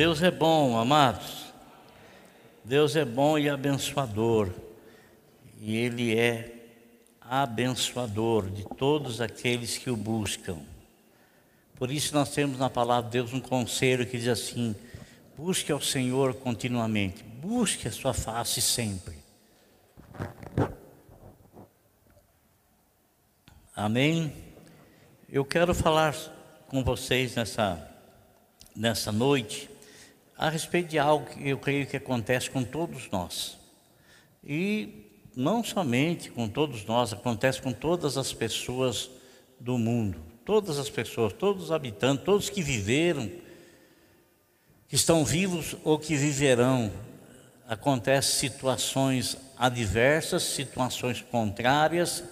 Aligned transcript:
Deus 0.00 0.22
é 0.22 0.30
bom, 0.30 0.78
amados. 0.78 1.52
Deus 2.64 2.96
é 2.96 3.04
bom 3.04 3.38
e 3.38 3.50
abençoador. 3.50 4.48
E 5.60 5.76
Ele 5.76 6.18
é 6.18 6.54
abençoador 7.20 8.48
de 8.48 8.64
todos 8.78 9.20
aqueles 9.20 9.76
que 9.76 9.90
o 9.90 9.96
buscam. 9.98 10.56
Por 11.74 11.90
isso 11.90 12.14
nós 12.14 12.30
temos 12.30 12.58
na 12.58 12.70
palavra 12.70 13.10
de 13.10 13.18
Deus 13.18 13.34
um 13.34 13.40
conselho 13.40 14.06
que 14.06 14.16
diz 14.16 14.28
assim: 14.28 14.74
busque 15.36 15.70
ao 15.70 15.82
Senhor 15.82 16.32
continuamente, 16.32 17.22
busque 17.22 17.86
a 17.86 17.92
sua 17.92 18.14
face 18.14 18.62
sempre. 18.62 19.18
Amém? 23.76 24.32
Eu 25.28 25.44
quero 25.44 25.74
falar 25.74 26.16
com 26.68 26.82
vocês 26.82 27.34
nessa, 27.34 27.86
nessa 28.74 29.12
noite 29.12 29.69
a 30.40 30.48
respeito 30.48 30.88
de 30.88 30.98
algo 30.98 31.26
que 31.26 31.46
eu 31.46 31.58
creio 31.58 31.86
que 31.86 31.98
acontece 31.98 32.48
com 32.48 32.64
todos 32.64 33.10
nós. 33.10 33.58
E 34.42 35.20
não 35.36 35.62
somente 35.62 36.30
com 36.30 36.48
todos 36.48 36.82
nós, 36.86 37.12
acontece 37.12 37.60
com 37.60 37.74
todas 37.74 38.16
as 38.16 38.32
pessoas 38.32 39.10
do 39.60 39.76
mundo. 39.76 40.18
Todas 40.42 40.78
as 40.78 40.88
pessoas, 40.88 41.34
todos 41.34 41.64
os 41.64 41.72
habitantes, 41.72 42.24
todos 42.24 42.48
que 42.48 42.62
viveram, 42.62 43.30
que 44.88 44.94
estão 44.94 45.26
vivos 45.26 45.76
ou 45.84 45.98
que 45.98 46.16
viverão. 46.16 46.90
Acontecem 47.68 48.48
situações 48.48 49.36
adversas, 49.58 50.42
situações 50.42 51.20
contrárias, 51.20 52.24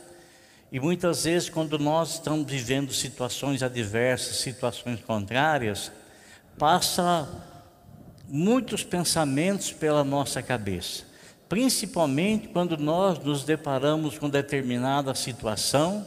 e 0.73 0.81
muitas 0.81 1.25
vezes, 1.25 1.51
quando 1.51 1.79
nós 1.79 2.15
estamos 2.15 2.51
vivendo 2.51 2.91
situações 2.91 3.63
adversas, 3.63 4.37
situações 4.37 4.99
contrárias, 5.03 5.93
passa 6.59 7.29
muitos 8.29 8.85
pensamentos 8.85 9.73
pela 9.73 10.05
nossa 10.05 10.43
cabeça, 10.43 11.05
principalmente 11.49 12.49
quando 12.49 12.77
nós 12.77 13.19
nos 13.19 13.43
deparamos 13.43 14.19
com 14.19 14.29
determinada 14.29 15.15
situação 15.15 16.07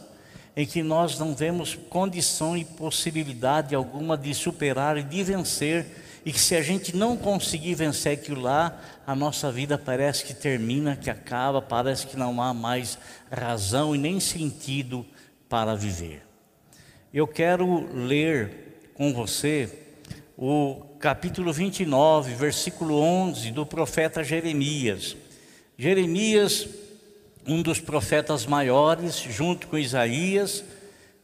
em 0.56 0.66
que 0.66 0.84
nós 0.84 1.18
não 1.18 1.34
vemos 1.34 1.76
condição 1.90 2.56
e 2.58 2.66
possibilidade 2.66 3.74
alguma 3.74 4.18
de 4.18 4.34
superar 4.34 4.98
e 4.98 5.04
de 5.04 5.24
vencer, 5.24 5.86
e 6.24 6.32
que 6.32 6.40
se 6.40 6.56
a 6.56 6.62
gente 6.62 6.96
não 6.96 7.18
conseguir 7.18 7.74
vencer 7.74 8.14
aquilo 8.14 8.42
lá, 8.42 8.80
a 9.08 9.16
nossa 9.16 9.52
vida 9.52 9.78
parece 9.78 10.24
que 10.24 10.34
termina, 10.34 10.96
que 10.96 11.10
acaba, 11.10 11.62
parece 11.62 12.06
que 12.06 12.18
não 12.18 12.42
há 12.42 12.54
mais 12.54 12.98
razão 13.32 13.96
e 13.96 13.98
nem 13.98 14.20
sentido 14.20 15.06
para 15.50 15.76
viver. 15.76 16.22
Eu 17.14 17.28
quero 17.28 17.90
ler 17.94 18.92
com 18.94 19.12
você 19.14 19.82
o 20.38 20.96
capítulo 21.00 21.52
29, 21.52 22.34
versículo 22.36 23.00
11 23.00 23.52
do 23.52 23.66
profeta 23.66 24.24
Jeremias. 24.24 25.16
Jeremias, 25.78 26.68
um 27.46 27.62
dos 27.62 27.80
profetas 27.80 28.46
maiores, 28.46 29.16
junto 29.16 29.68
com 29.68 29.78
Isaías, 29.78 30.64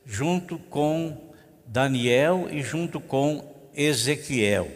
junto 0.05 0.58
com 0.58 1.31
Daniel 1.66 2.47
e 2.52 2.61
junto 2.61 3.00
com 3.00 3.44
Ezequiel, 3.75 4.72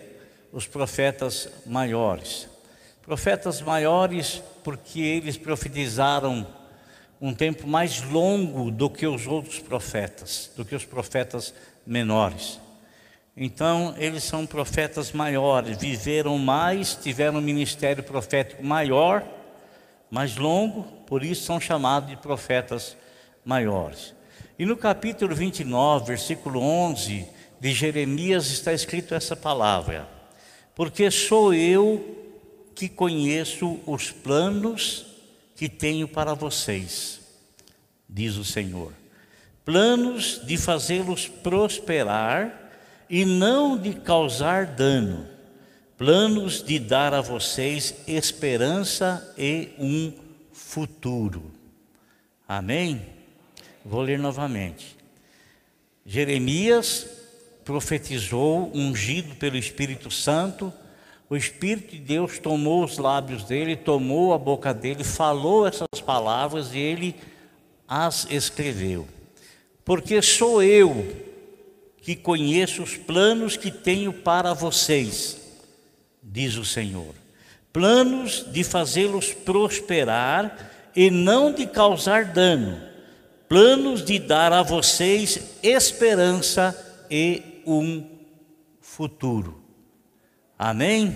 os 0.51 0.67
profetas 0.67 1.49
maiores. 1.65 2.47
Profetas 3.01 3.61
maiores 3.61 4.41
porque 4.63 4.99
eles 4.99 5.37
profetizaram 5.37 6.45
um 7.19 7.33
tempo 7.33 7.67
mais 7.67 8.01
longo 8.01 8.69
do 8.69 8.89
que 8.89 9.05
os 9.05 9.27
outros 9.27 9.59
profetas, 9.59 10.51
do 10.55 10.65
que 10.65 10.75
os 10.75 10.85
profetas 10.85 11.53
menores. 11.85 12.59
Então, 13.35 13.95
eles 13.97 14.23
são 14.23 14.45
profetas 14.45 15.13
maiores, 15.13 15.77
viveram 15.77 16.37
mais, 16.37 16.95
tiveram 16.95 17.39
um 17.39 17.41
ministério 17.41 18.03
profético 18.03 18.63
maior, 18.63 19.23
mais 20.09 20.35
longo, 20.35 20.83
por 21.07 21.23
isso 21.23 21.45
são 21.45 21.59
chamados 21.59 22.09
de 22.09 22.17
profetas 22.17 22.97
maiores. 23.45 24.13
E 24.59 24.65
no 24.65 24.75
capítulo 24.75 25.33
29, 25.33 26.07
versículo 26.07 26.59
11 26.59 27.25
de 27.59 27.71
Jeremias 27.71 28.47
está 28.47 28.73
escrito 28.73 29.15
essa 29.15 29.35
palavra: 29.35 30.07
Porque 30.75 31.09
sou 31.09 31.53
eu 31.53 32.17
que 32.75 32.89
conheço 32.89 33.79
os 33.85 34.11
planos 34.11 35.05
que 35.55 35.69
tenho 35.69 36.07
para 36.07 36.33
vocês, 36.33 37.21
diz 38.09 38.35
o 38.35 38.43
Senhor. 38.43 38.91
Planos 39.63 40.41
de 40.45 40.57
fazê-los 40.57 41.27
prosperar 41.27 42.60
e 43.11 43.25
não 43.25 43.77
de 43.77 43.93
causar 43.93 44.65
dano, 44.65 45.27
planos 45.97 46.63
de 46.63 46.79
dar 46.79 47.13
a 47.13 47.19
vocês 47.19 47.93
esperança 48.07 49.35
e 49.37 49.67
um 49.77 50.13
futuro. 50.53 51.51
Amém? 52.47 53.01
Vou 53.83 54.01
ler 54.01 54.17
novamente. 54.17 54.95
Jeremias 56.05 57.05
profetizou, 57.65 58.71
ungido 58.73 59.35
pelo 59.35 59.57
Espírito 59.57 60.09
Santo, 60.09 60.71
o 61.29 61.35
Espírito 61.35 61.91
de 61.91 61.99
Deus 61.99 62.39
tomou 62.39 62.81
os 62.81 62.97
lábios 62.97 63.43
dele, 63.43 63.75
tomou 63.75 64.33
a 64.33 64.37
boca 64.37 64.73
dele, 64.73 65.03
falou 65.03 65.67
essas 65.67 65.99
palavras 66.05 66.73
e 66.73 66.79
ele 66.79 67.15
as 67.85 68.25
escreveu. 68.31 69.05
Porque 69.83 70.21
sou 70.21 70.63
eu 70.63 71.29
que 72.01 72.15
conheço 72.15 72.81
os 72.81 72.97
planos 72.97 73.55
que 73.55 73.69
tenho 73.69 74.11
para 74.11 74.53
vocês, 74.53 75.37
diz 76.21 76.55
o 76.57 76.65
Senhor. 76.65 77.13
Planos 77.71 78.45
de 78.51 78.63
fazê-los 78.63 79.33
prosperar 79.33 80.71
e 80.95 81.09
não 81.09 81.53
de 81.53 81.65
causar 81.67 82.25
dano, 82.25 82.81
planos 83.47 84.03
de 84.03 84.19
dar 84.19 84.51
a 84.51 84.63
vocês 84.63 85.57
esperança 85.61 86.75
e 87.09 87.61
um 87.65 88.03
futuro. 88.81 89.61
Amém? 90.57 91.15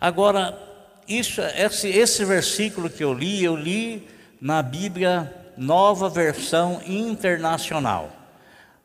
Agora, 0.00 0.58
isso, 1.06 1.40
esse, 1.40 1.88
esse 1.88 2.24
versículo 2.24 2.90
que 2.90 3.04
eu 3.04 3.12
li, 3.12 3.44
eu 3.44 3.54
li 3.54 4.08
na 4.40 4.62
Bíblia 4.62 5.32
Nova 5.56 6.08
Versão 6.08 6.80
Internacional. 6.86 8.15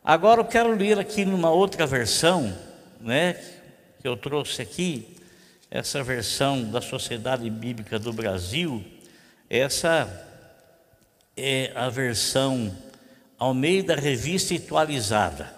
Agora 0.04 0.40
eu 0.40 0.44
quero 0.44 0.74
ler 0.74 0.98
aqui 0.98 1.24
numa 1.24 1.50
outra 1.50 1.86
versão, 1.86 2.52
né, 3.00 3.34
que 4.00 4.08
eu 4.08 4.16
trouxe 4.16 4.60
aqui, 4.60 5.16
essa 5.70 6.02
versão 6.02 6.64
da 6.64 6.80
Sociedade 6.80 7.48
Bíblica 7.48 8.00
do 8.00 8.12
Brasil, 8.12 8.84
essa 9.48 10.26
é 11.36 11.70
a 11.76 11.88
versão 11.88 12.76
ao 13.38 13.54
meio 13.54 13.84
da 13.84 13.94
revista 13.94 14.52
atualizada. 14.54 15.54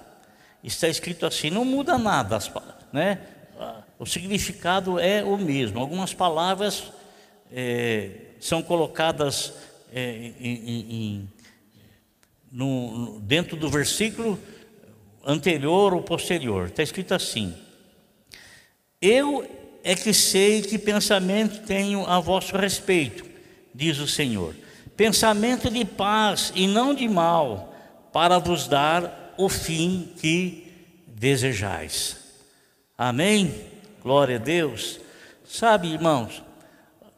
Está 0.63 0.89
escrito 0.89 1.25
assim, 1.25 1.49
não 1.49 1.65
muda 1.65 1.97
nada, 1.97 2.39
né? 2.93 3.21
O 3.99 4.05
significado 4.05 5.01
é 5.01 5.25
o 5.25 5.39
mesmo. 5.39 5.81
Algumas 5.81 6.13
palavras 6.13 6.93
é, 7.51 8.11
são 8.41 8.63
colocadas 8.63 9.55
é, 9.93 10.33
em, 10.39 10.91
em 10.91 11.29
no, 12.55 13.19
dentro 13.21 13.57
do 13.57 13.69
versículo 13.69 14.39
anterior 15.27 15.93
ou 15.93 16.01
posterior. 16.01 16.69
Está 16.69 16.85
escrito 16.85 17.13
assim: 17.13 17.53
Eu 19.03 19.45
é 19.83 19.97
que 19.97 20.15
sei 20.15 20.63
que 20.63 20.79
pensamento 20.79 21.67
tenho 21.67 22.07
a 22.07 22.21
vosso 22.21 22.57
respeito, 22.57 23.25
diz 23.75 23.99
o 23.99 24.07
Senhor. 24.07 24.55
Pensamento 24.97 25.69
de 25.69 25.85
paz 25.85 26.53
e 26.55 26.69
não 26.69 26.95
de 26.95 27.09
mal, 27.09 27.75
para 28.13 28.39
vos 28.39 28.69
dar 28.69 29.35
o 29.37 29.49
fim 29.49 30.13
que 30.21 30.73
desejais. 31.09 32.17
Amém? 32.97 33.53
Glória 34.01 34.37
a 34.37 34.39
Deus. 34.39 35.01
Sabe, 35.45 35.89
irmãos, 35.89 36.41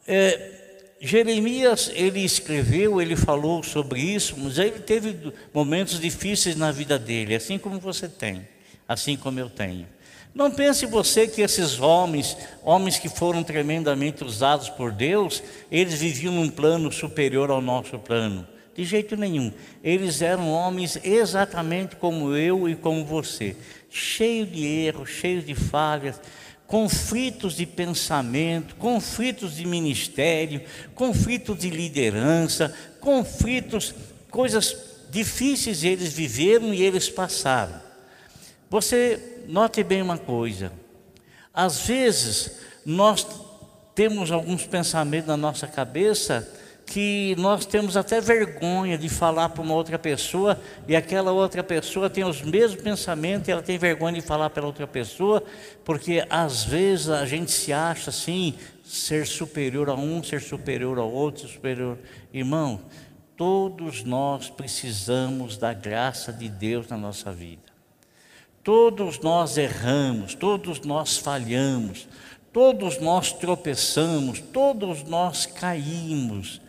é, 0.07 0.56
Jeremias, 1.01 1.91
ele 1.95 2.21
escreveu, 2.25 3.01
ele 3.01 3.17
falou 3.17 3.63
sobre 3.63 4.01
isso, 4.01 4.35
mas 4.39 4.59
ele 4.59 4.79
teve 4.81 5.33
momentos 5.53 6.01
difíceis 6.01 6.57
na 6.57 6.73
vida 6.73 6.99
dele, 6.99 7.35
assim 7.35 7.59
como 7.59 7.79
você 7.79 8.09
tem, 8.09 8.47
assim 8.89 9.17
como 9.17 9.39
eu 9.39 9.51
tenho. 9.51 9.87
Não 10.35 10.51
pense 10.51 10.85
você 10.85 11.27
que 11.27 11.41
esses 11.41 11.81
homens, 11.81 12.37
homens 12.63 12.99
que 12.99 13.09
foram 13.09 13.43
tremendamente 13.43 14.23
usados 14.23 14.69
por 14.69 14.93
Deus, 14.93 15.43
eles 15.71 16.01
viviam 16.01 16.35
num 16.35 16.51
plano 16.51 16.93
superior 16.93 17.51
ao 17.51 17.63
nosso 17.63 17.99
plano. 17.99 18.47
De 18.75 18.85
jeito 18.85 19.17
nenhum. 19.17 19.51
Eles 19.83 20.21
eram 20.21 20.51
homens 20.51 20.99
exatamente 21.03 21.97
como 21.97 22.37
eu 22.37 22.69
e 22.69 22.77
como 22.77 23.03
você, 23.03 23.57
cheios 23.89 24.53
de 24.53 24.67
erros, 24.67 25.09
cheios 25.09 25.47
de 25.47 25.55
falhas, 25.55 26.21
conflitos 26.67 27.55
de 27.55 27.65
pensamento, 27.65 28.75
conflitos 28.77 29.57
de 29.57 29.67
ministério, 29.67 30.63
conflitos 30.95 31.59
de 31.59 31.71
liderança, 31.71 32.75
conflitos, 33.01 33.95
coisas 34.31 34.77
difíceis 35.11 35.85
eles 35.85 36.13
viveram 36.13 36.75
e 36.75 36.83
eles 36.83 37.09
passaram. 37.09 37.81
Você 38.69 39.45
note 39.49 39.83
bem 39.83 40.03
uma 40.03 40.19
coisa: 40.19 40.73
Às 41.55 41.87
vezes, 41.87 42.59
nós 42.85 43.27
temos 43.95 44.31
alguns 44.31 44.67
pensamentos 44.67 45.29
na 45.29 45.37
nossa 45.37 45.67
cabeça 45.67 46.47
que 46.87 47.35
nós 47.37 47.67
temos 47.67 47.97
até 47.97 48.21
vergonha 48.21 48.97
de 48.97 49.09
falar 49.09 49.49
para 49.49 49.61
uma 49.61 49.75
outra 49.75 49.99
pessoa 49.99 50.59
e 50.87 50.95
aquela 50.95 51.33
outra 51.33 51.63
pessoa 51.63 52.09
tem 52.09 52.25
os 52.25 52.41
mesmos 52.43 52.81
pensamentos 52.81 53.49
e 53.49 53.51
ela 53.51 53.61
tem 53.61 53.77
vergonha 53.77 54.21
de 54.21 54.27
falar 54.27 54.51
para 54.51 54.65
outra 54.65 54.87
pessoa, 54.87 55.43
porque 55.85 56.25
às 56.31 56.63
vezes 56.63 57.11
a 57.11 57.27
gente 57.27 57.51
se 57.51 57.73
acha 57.73 58.11
assim, 58.11 58.55
ser 58.85 59.27
superior 59.27 59.91
a 59.91 59.95
um, 59.95 60.23
ser 60.23 60.41
superior 60.41 60.97
ao 60.99 61.11
outro, 61.11 61.49
superior. 61.49 61.99
Irmão, 62.33 62.81
todos 63.37 64.05
nós 64.05 64.49
precisamos 64.49 65.59
da 65.59 65.75
graça 65.75 66.33
de 66.33 66.49
Deus 66.49 66.87
na 66.87 66.97
nossa 66.97 67.33
vida. 67.33 67.67
Todos 68.63 69.19
nós 69.19 69.59
erramos, 69.59 70.35
todos 70.35 70.81
nós 70.81 71.19
falhamos, 71.19 72.09
todos 72.53 73.01
nós 73.01 73.33
tropeçamos, 73.33 74.41
todos 74.41 75.03
nós 75.03 75.47
caímos. 75.47 76.61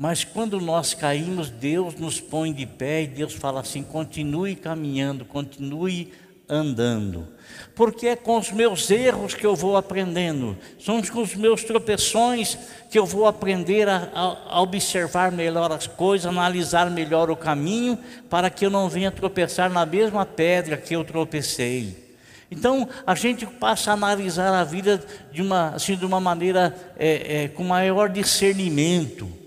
Mas 0.00 0.22
quando 0.22 0.60
nós 0.60 0.94
caímos, 0.94 1.50
Deus 1.50 1.96
nos 1.96 2.20
põe 2.20 2.52
de 2.52 2.64
pé 2.64 3.02
e 3.02 3.06
Deus 3.08 3.34
fala 3.34 3.58
assim: 3.58 3.82
continue 3.82 4.54
caminhando, 4.54 5.24
continue 5.24 6.12
andando. 6.48 7.26
Porque 7.74 8.06
é 8.06 8.14
com 8.14 8.38
os 8.38 8.52
meus 8.52 8.88
erros 8.92 9.34
que 9.34 9.44
eu 9.44 9.56
vou 9.56 9.76
aprendendo, 9.76 10.56
são 10.78 11.02
com 11.02 11.20
os 11.20 11.34
meus 11.34 11.64
tropeções 11.64 12.56
que 12.88 12.96
eu 12.96 13.04
vou 13.04 13.26
aprender 13.26 13.88
a, 13.88 14.08
a, 14.46 14.62
observar 14.62 15.32
melhor 15.32 15.72
as 15.72 15.88
coisas, 15.88 16.26
analisar 16.26 16.88
melhor 16.92 17.28
o 17.28 17.36
caminho, 17.36 17.98
para 18.30 18.48
que 18.50 18.64
eu 18.64 18.70
não 18.70 18.88
venha 18.88 19.10
tropeçar 19.10 19.68
na 19.68 19.84
mesma 19.84 20.24
pedra 20.24 20.76
que 20.76 20.94
eu 20.94 21.02
tropecei. 21.02 22.06
Então 22.48 22.88
a 23.04 23.16
gente 23.16 23.44
passa 23.44 23.90
a 23.90 23.94
analisar 23.94 24.54
a 24.54 24.62
vida 24.62 25.04
de 25.32 25.42
uma, 25.42 25.70
assim, 25.70 25.96
de 25.96 26.06
uma 26.06 26.20
maneira 26.20 26.72
é, 26.96 27.42
é, 27.42 27.48
com 27.48 27.64
maior 27.64 28.08
discernimento 28.08 29.37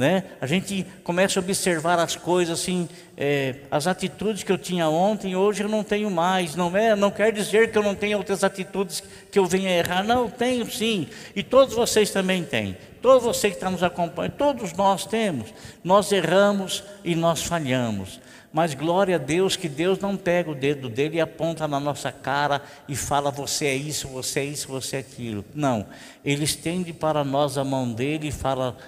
né? 0.00 0.24
A 0.40 0.46
gente 0.46 0.86
começa 1.04 1.38
a 1.38 1.42
observar 1.42 1.98
as 1.98 2.16
coisas 2.16 2.58
assim, 2.58 2.88
é, 3.18 3.56
as 3.70 3.86
atitudes 3.86 4.42
que 4.42 4.50
eu 4.50 4.56
tinha 4.56 4.88
ontem, 4.88 5.36
hoje 5.36 5.62
eu 5.62 5.68
não 5.68 5.84
tenho 5.84 6.10
mais. 6.10 6.56
Não 6.56 6.74
é, 6.74 6.96
não 6.96 7.10
quer 7.10 7.30
dizer 7.30 7.70
que 7.70 7.76
eu 7.76 7.82
não 7.82 7.94
tenha 7.94 8.16
outras 8.16 8.42
atitudes 8.42 9.02
que 9.30 9.38
eu 9.38 9.44
venha 9.44 9.68
errar. 9.70 10.02
Não, 10.02 10.30
tenho 10.30 10.64
sim. 10.70 11.06
E 11.36 11.42
todos 11.42 11.74
vocês 11.74 12.10
também 12.10 12.42
têm. 12.42 12.78
Todos 13.02 13.24
vocês 13.24 13.52
que 13.52 13.58
estão 13.58 13.72
nos 13.72 13.82
acompanhando, 13.82 14.32
todos 14.32 14.72
nós 14.72 15.04
temos. 15.04 15.52
Nós 15.84 16.10
erramos 16.12 16.82
e 17.04 17.14
nós 17.14 17.42
falhamos. 17.42 18.18
Mas 18.50 18.72
glória 18.72 19.16
a 19.16 19.18
Deus 19.18 19.54
que 19.54 19.68
Deus 19.68 19.98
não 19.98 20.16
pega 20.16 20.50
o 20.50 20.54
dedo 20.54 20.88
dele 20.88 21.18
e 21.18 21.20
aponta 21.20 21.68
na 21.68 21.78
nossa 21.78 22.10
cara 22.10 22.62
e 22.88 22.96
fala: 22.96 23.30
você 23.30 23.66
é 23.66 23.74
isso, 23.74 24.08
você 24.08 24.40
é 24.40 24.44
isso, 24.46 24.66
você 24.66 24.96
é 24.96 25.00
aquilo. 25.00 25.44
Não. 25.54 25.84
Ele 26.24 26.44
estende 26.44 26.90
para 26.94 27.22
nós 27.22 27.58
a 27.58 27.64
mão 27.64 27.92
dele 27.92 28.28
e 28.28 28.32
fala: 28.32 28.78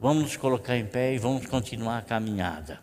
Vamos 0.00 0.22
nos 0.22 0.36
colocar 0.36 0.76
em 0.76 0.86
pé 0.86 1.14
e 1.14 1.18
vamos 1.18 1.46
continuar 1.46 1.98
a 1.98 2.02
caminhada. 2.02 2.80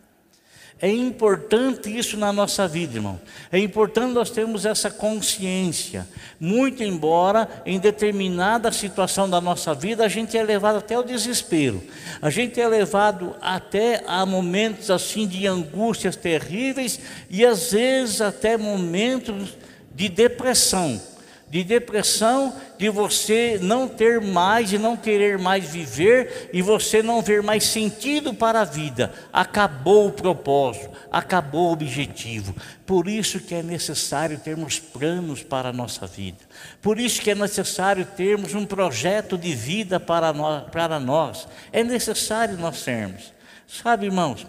É 0.79 0.87
importante 0.87 1.89
isso 1.89 2.15
na 2.15 2.31
nossa 2.31 2.67
vida, 2.67 2.97
irmão. 2.97 3.19
É 3.51 3.57
importante 3.57 4.13
nós 4.13 4.29
termos 4.29 4.63
essa 4.63 4.91
consciência. 4.91 6.07
Muito 6.39 6.83
embora 6.83 7.49
em 7.65 7.79
determinada 7.79 8.71
situação 8.71 9.27
da 9.27 9.41
nossa 9.41 9.73
vida 9.73 10.05
a 10.05 10.07
gente 10.07 10.37
é 10.37 10.43
levado 10.43 10.77
até 10.77 10.97
o 10.97 11.01
desespero. 11.01 11.81
A 12.21 12.29
gente 12.29 12.61
é 12.61 12.67
levado 12.67 13.35
até 13.41 14.03
a 14.05 14.23
momentos 14.23 14.91
assim 14.91 15.27
de 15.27 15.47
angústias 15.47 16.15
terríveis 16.15 16.99
e 17.27 17.43
às 17.43 17.71
vezes 17.71 18.21
até 18.21 18.55
momentos 18.55 19.57
de 19.95 20.07
depressão 20.09 21.01
de 21.49 21.63
depressão, 21.63 22.53
de 22.77 22.89
você 22.89 23.57
não 23.61 23.88
ter 23.88 24.19
mais 24.19 24.73
e 24.73 24.77
não 24.77 24.97
querer 24.97 25.38
mais 25.38 25.63
viver 25.65 26.49
e 26.51 26.61
você 26.61 27.01
não 27.01 27.21
ver 27.21 27.41
mais 27.41 27.63
sentido 27.63 28.33
para 28.33 28.61
a 28.61 28.65
vida. 28.65 29.13
Acabou 29.31 30.07
o 30.07 30.11
propósito, 30.11 30.89
acabou 31.09 31.69
o 31.69 31.71
objetivo. 31.71 32.53
Por 32.85 33.07
isso 33.07 33.39
que 33.39 33.55
é 33.55 33.63
necessário 33.63 34.38
termos 34.38 34.77
planos 34.77 35.41
para 35.41 35.69
a 35.69 35.73
nossa 35.73 36.05
vida. 36.05 36.39
Por 36.81 36.99
isso 36.99 37.21
que 37.21 37.31
é 37.31 37.35
necessário 37.35 38.05
termos 38.05 38.53
um 38.53 38.65
projeto 38.65 39.38
de 39.38 39.55
vida 39.55 39.99
para 39.99 40.33
nós. 40.33 40.69
Para 40.69 40.99
nós. 40.99 41.47
É 41.71 41.83
necessário 41.83 42.57
nós 42.57 42.81
termos. 42.83 43.33
Sabe, 43.67 44.05
irmãos, 44.05 44.45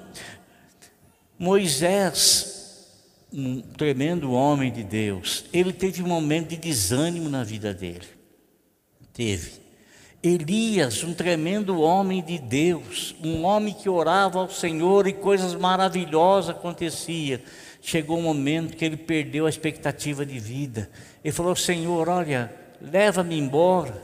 Moisés 1.39 2.48
um 3.39 3.61
tremendo 3.61 4.33
homem 4.33 4.73
de 4.73 4.83
Deus, 4.83 5.45
ele 5.53 5.73
teve 5.73 6.03
um 6.03 6.09
momento 6.09 6.49
de 6.49 6.57
desânimo 6.57 7.29
na 7.29 7.45
vida 7.45 7.73
dele. 7.73 8.07
Teve. 9.13 9.53
Elias, 10.21 11.05
um 11.05 11.15
tremendo 11.15 11.81
homem 11.81 12.21
de 12.23 12.39
Deus, 12.39 13.15
um 13.23 13.45
homem 13.45 13.73
que 13.73 13.89
orava 13.89 14.41
ao 14.41 14.51
Senhor 14.51 15.07
e 15.07 15.13
coisas 15.13 15.55
maravilhosas 15.55 16.51
aconteciam. 16.51 17.39
Chegou 17.81 18.19
um 18.19 18.23
momento 18.23 18.77
que 18.77 18.85
ele 18.85 18.97
perdeu 18.97 19.47
a 19.47 19.49
expectativa 19.49 20.27
de 20.27 20.41
vida. 20.41 20.91
Ele 21.23 21.33
falou: 21.33 21.55
Senhor, 21.55 22.09
olha, 22.09 22.53
leva-me 22.81 23.39
embora, 23.39 24.03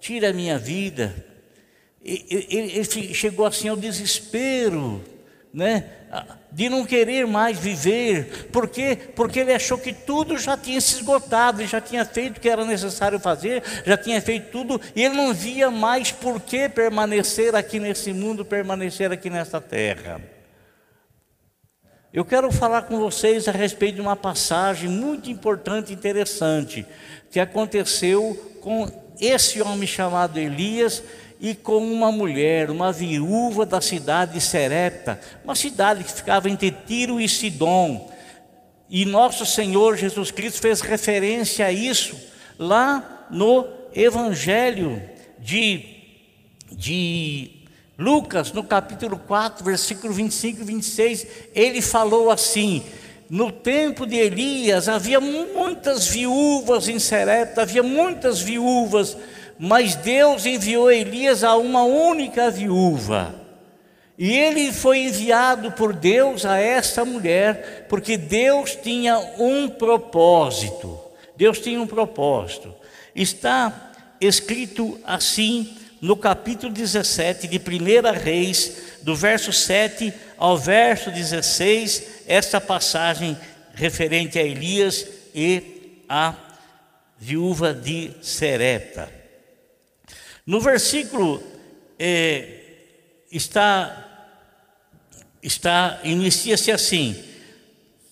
tira 0.00 0.30
a 0.30 0.32
minha 0.32 0.58
vida. 0.58 1.14
Ele, 2.04 2.84
chegou 3.14 3.46
assim 3.46 3.68
ao 3.68 3.76
desespero, 3.76 5.00
né? 5.52 5.88
De 6.52 6.68
não 6.68 6.84
querer 6.84 7.26
mais 7.26 7.58
viver, 7.58 8.48
por 8.52 8.68
quê? 8.68 8.96
Porque 9.16 9.40
ele 9.40 9.52
achou 9.52 9.76
que 9.76 9.92
tudo 9.92 10.38
já 10.38 10.56
tinha 10.56 10.80
se 10.80 10.94
esgotado, 10.96 11.60
ele 11.60 11.68
já 11.68 11.80
tinha 11.80 12.04
feito 12.04 12.38
o 12.38 12.40
que 12.40 12.48
era 12.48 12.64
necessário 12.64 13.18
fazer, 13.18 13.62
já 13.84 13.96
tinha 13.96 14.20
feito 14.22 14.50
tudo, 14.50 14.80
e 14.94 15.02
ele 15.02 15.16
não 15.16 15.34
via 15.34 15.70
mais 15.70 16.12
por 16.12 16.40
que 16.40 16.68
permanecer 16.68 17.54
aqui 17.54 17.80
nesse 17.80 18.12
mundo, 18.12 18.44
permanecer 18.44 19.10
aqui 19.10 19.28
nesta 19.28 19.60
terra. 19.60 20.20
Eu 22.12 22.24
quero 22.24 22.52
falar 22.52 22.82
com 22.82 23.00
vocês 23.00 23.48
a 23.48 23.50
respeito 23.50 23.96
de 23.96 24.00
uma 24.00 24.14
passagem 24.14 24.88
muito 24.88 25.28
importante 25.28 25.90
e 25.90 25.96
interessante 25.96 26.86
que 27.28 27.40
aconteceu 27.40 28.56
com 28.60 28.88
esse 29.20 29.60
homem 29.60 29.88
chamado 29.88 30.38
Elias 30.38 31.02
e 31.44 31.54
com 31.54 31.76
uma 31.76 32.10
mulher, 32.10 32.70
uma 32.70 32.90
viúva 32.90 33.66
da 33.66 33.78
cidade 33.78 34.32
de 34.32 34.40
Serepta, 34.40 35.20
uma 35.44 35.54
cidade 35.54 36.02
que 36.02 36.10
ficava 36.10 36.48
entre 36.48 36.70
Tiro 36.70 37.20
e 37.20 37.28
Sidom. 37.28 38.10
E 38.88 39.04
nosso 39.04 39.44
Senhor 39.44 39.94
Jesus 39.94 40.30
Cristo 40.30 40.62
fez 40.62 40.80
referência 40.80 41.66
a 41.66 41.70
isso 41.70 42.16
lá 42.58 43.26
no 43.30 43.68
Evangelho 43.94 45.02
de, 45.38 45.84
de 46.72 47.50
Lucas, 47.98 48.50
no 48.50 48.64
capítulo 48.64 49.18
4, 49.18 49.62
versículo 49.62 50.14
25 50.14 50.62
e 50.62 50.64
26. 50.64 51.26
Ele 51.54 51.82
falou 51.82 52.30
assim: 52.30 52.82
no 53.28 53.52
tempo 53.52 54.06
de 54.06 54.16
Elias 54.16 54.88
havia 54.88 55.20
muitas 55.20 56.06
viúvas 56.06 56.88
em 56.88 56.98
Serepta, 56.98 57.60
havia 57.60 57.82
muitas 57.82 58.40
viúvas 58.40 59.14
mas 59.58 59.94
Deus 59.94 60.46
enviou 60.46 60.90
Elias 60.90 61.44
a 61.44 61.56
uma 61.56 61.84
única 61.84 62.50
viúva. 62.50 63.34
E 64.16 64.30
ele 64.30 64.72
foi 64.72 64.98
enviado 65.00 65.72
por 65.72 65.92
Deus 65.92 66.44
a 66.46 66.58
essa 66.58 67.04
mulher, 67.04 67.86
porque 67.88 68.16
Deus 68.16 68.76
tinha 68.76 69.18
um 69.38 69.68
propósito. 69.68 70.98
Deus 71.36 71.58
tinha 71.58 71.80
um 71.80 71.86
propósito. 71.86 72.72
Está 73.14 73.92
escrito 74.20 74.98
assim 75.04 75.76
no 76.00 76.16
capítulo 76.16 76.72
17 76.72 77.48
de 77.48 77.58
1 77.58 78.12
Reis, 78.22 78.76
do 79.02 79.16
verso 79.16 79.52
7 79.52 80.12
ao 80.36 80.56
verso 80.56 81.10
16, 81.10 82.24
essa 82.26 82.60
passagem 82.60 83.36
referente 83.74 84.38
a 84.38 84.42
Elias 84.42 85.06
e 85.34 86.02
a 86.08 86.34
viúva 87.18 87.72
de 87.72 88.12
Serepta. 88.22 89.23
No 90.46 90.60
versículo 90.60 91.42
é, 91.98 92.60
está, 93.32 94.36
está 95.42 96.00
inicia-se 96.04 96.70
assim, 96.70 97.16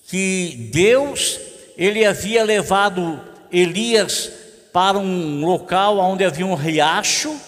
que 0.07 0.71
Deus 0.73 1.39
ele 1.77 2.05
havia 2.05 2.43
levado 2.45 3.21
Elias 3.51 4.33
para 4.73 4.99
um 4.99 5.45
local 5.45 5.99
onde 5.99 6.25
havia 6.25 6.47
um 6.47 6.55
riacho, 6.55 7.39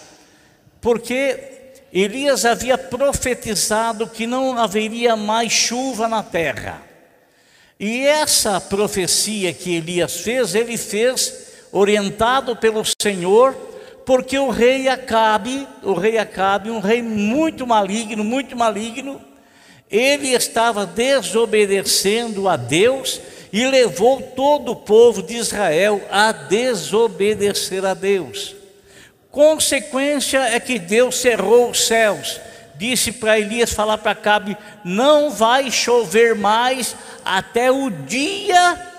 porque 0.79 1.39
Elias 1.91 2.45
havia 2.45 2.77
profetizado 2.77 4.07
que 4.07 4.27
não 4.27 4.57
haveria 4.57 5.15
mais 5.15 5.51
chuva 5.51 6.07
na 6.07 6.21
terra. 6.21 6.83
E 7.79 8.05
essa 8.05 8.61
profecia 8.61 9.51
que 9.51 9.77
Elias 9.77 10.17
fez, 10.17 10.53
ele 10.53 10.77
fez 10.77 11.47
orientado 11.71 12.55
pelo 12.55 12.83
Senhor 13.01 13.74
porque 14.05 14.37
o 14.37 14.49
rei 14.49 14.87
Acabe, 14.87 15.67
o 15.81 15.93
rei 15.93 16.17
Acabe, 16.17 16.69
um 16.69 16.79
rei 16.79 17.01
muito 17.01 17.65
maligno, 17.65 18.23
muito 18.23 18.55
maligno, 18.55 19.19
ele 19.89 20.29
estava 20.29 20.85
desobedecendo 20.85 22.47
a 22.47 22.55
Deus 22.55 23.19
e 23.51 23.65
levou 23.65 24.21
todo 24.21 24.73
o 24.73 24.75
povo 24.75 25.23
de 25.23 25.35
Israel 25.35 26.01
a 26.11 26.31
desobedecer 26.31 27.85
a 27.85 27.93
Deus. 27.93 28.55
Consequência 29.31 30.39
é 30.39 30.59
que 30.59 30.77
Deus 30.79 31.17
cerrou 31.17 31.71
os 31.71 31.87
céus, 31.87 32.39
disse 32.75 33.11
para 33.11 33.39
Elias 33.39 33.73
falar 33.73 33.97
para 33.97 34.15
Cabe: 34.15 34.57
não 34.83 35.29
vai 35.29 35.71
chover 35.71 36.35
mais 36.35 36.95
até 37.23 37.71
o 37.71 37.89
dia 37.89 38.91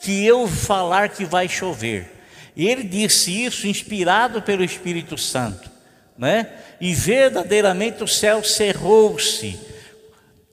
que 0.00 0.24
eu 0.24 0.46
falar 0.48 1.08
que 1.08 1.24
vai 1.24 1.48
chover. 1.48 2.21
Ele 2.56 2.82
disse 2.82 3.44
isso 3.44 3.66
inspirado 3.66 4.42
pelo 4.42 4.62
Espírito 4.62 5.16
Santo, 5.16 5.70
né? 6.18 6.48
E 6.80 6.94
verdadeiramente 6.94 8.02
o 8.02 8.08
céu 8.08 8.44
cerrou-se. 8.44 9.58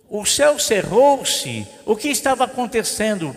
O 0.09 0.25
céu 0.25 0.57
cerrou-se. 0.57 1.67
O 1.85 1.95
que 1.95 2.07
estava 2.07 2.45
acontecendo? 2.45 3.35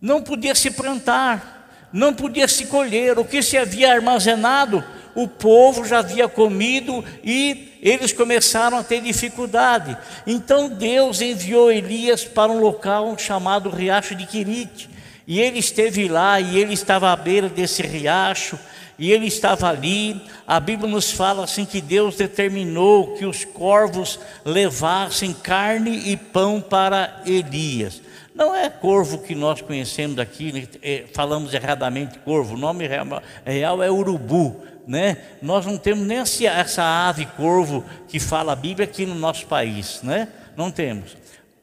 Não 0.00 0.22
podia 0.22 0.54
se 0.54 0.70
plantar, 0.70 1.88
não 1.92 2.14
podia 2.14 2.46
se 2.46 2.66
colher. 2.66 3.18
O 3.18 3.24
que 3.24 3.42
se 3.42 3.56
havia 3.56 3.92
armazenado, 3.92 4.84
o 5.14 5.26
povo 5.26 5.84
já 5.84 5.98
havia 5.98 6.28
comido 6.28 7.04
e 7.24 7.78
eles 7.82 8.12
começaram 8.12 8.78
a 8.78 8.84
ter 8.84 9.00
dificuldade. 9.00 9.96
Então 10.26 10.68
Deus 10.68 11.20
enviou 11.20 11.72
Elias 11.72 12.24
para 12.24 12.52
um 12.52 12.60
local 12.60 13.16
chamado 13.18 13.70
Riacho 13.70 14.14
de 14.14 14.26
Quirite. 14.26 14.95
E 15.26 15.40
ele 15.40 15.58
esteve 15.58 16.08
lá, 16.08 16.40
e 16.40 16.58
ele 16.58 16.72
estava 16.72 17.10
à 17.10 17.16
beira 17.16 17.48
desse 17.48 17.82
riacho, 17.82 18.58
e 18.98 19.10
ele 19.10 19.26
estava 19.26 19.68
ali. 19.68 20.20
A 20.46 20.60
Bíblia 20.60 20.88
nos 20.88 21.10
fala 21.10 21.44
assim 21.44 21.64
que 21.64 21.80
Deus 21.80 22.16
determinou 22.16 23.14
que 23.16 23.26
os 23.26 23.44
corvos 23.44 24.18
levassem 24.44 25.32
carne 25.32 26.10
e 26.10 26.16
pão 26.16 26.60
para 26.60 27.22
Elias. 27.26 28.00
Não 28.34 28.54
é 28.54 28.68
corvo 28.68 29.18
que 29.18 29.34
nós 29.34 29.62
conhecemos 29.62 30.18
aqui, 30.18 30.52
né? 30.52 30.68
é, 30.82 31.04
falamos 31.14 31.54
erradamente 31.54 32.18
corvo, 32.18 32.54
o 32.54 32.58
nome 32.58 32.86
real, 32.86 33.82
é 33.82 33.90
urubu, 33.90 34.62
né? 34.86 35.16
Nós 35.40 35.64
não 35.64 35.78
temos 35.78 36.06
nem 36.06 36.18
essa 36.18 37.08
ave 37.08 37.24
corvo 37.24 37.82
que 38.08 38.20
fala 38.20 38.52
a 38.52 38.56
Bíblia 38.56 38.84
aqui 38.84 39.06
no 39.06 39.14
nosso 39.14 39.46
país, 39.46 40.00
né? 40.02 40.28
Não 40.54 40.70
temos. 40.70 41.16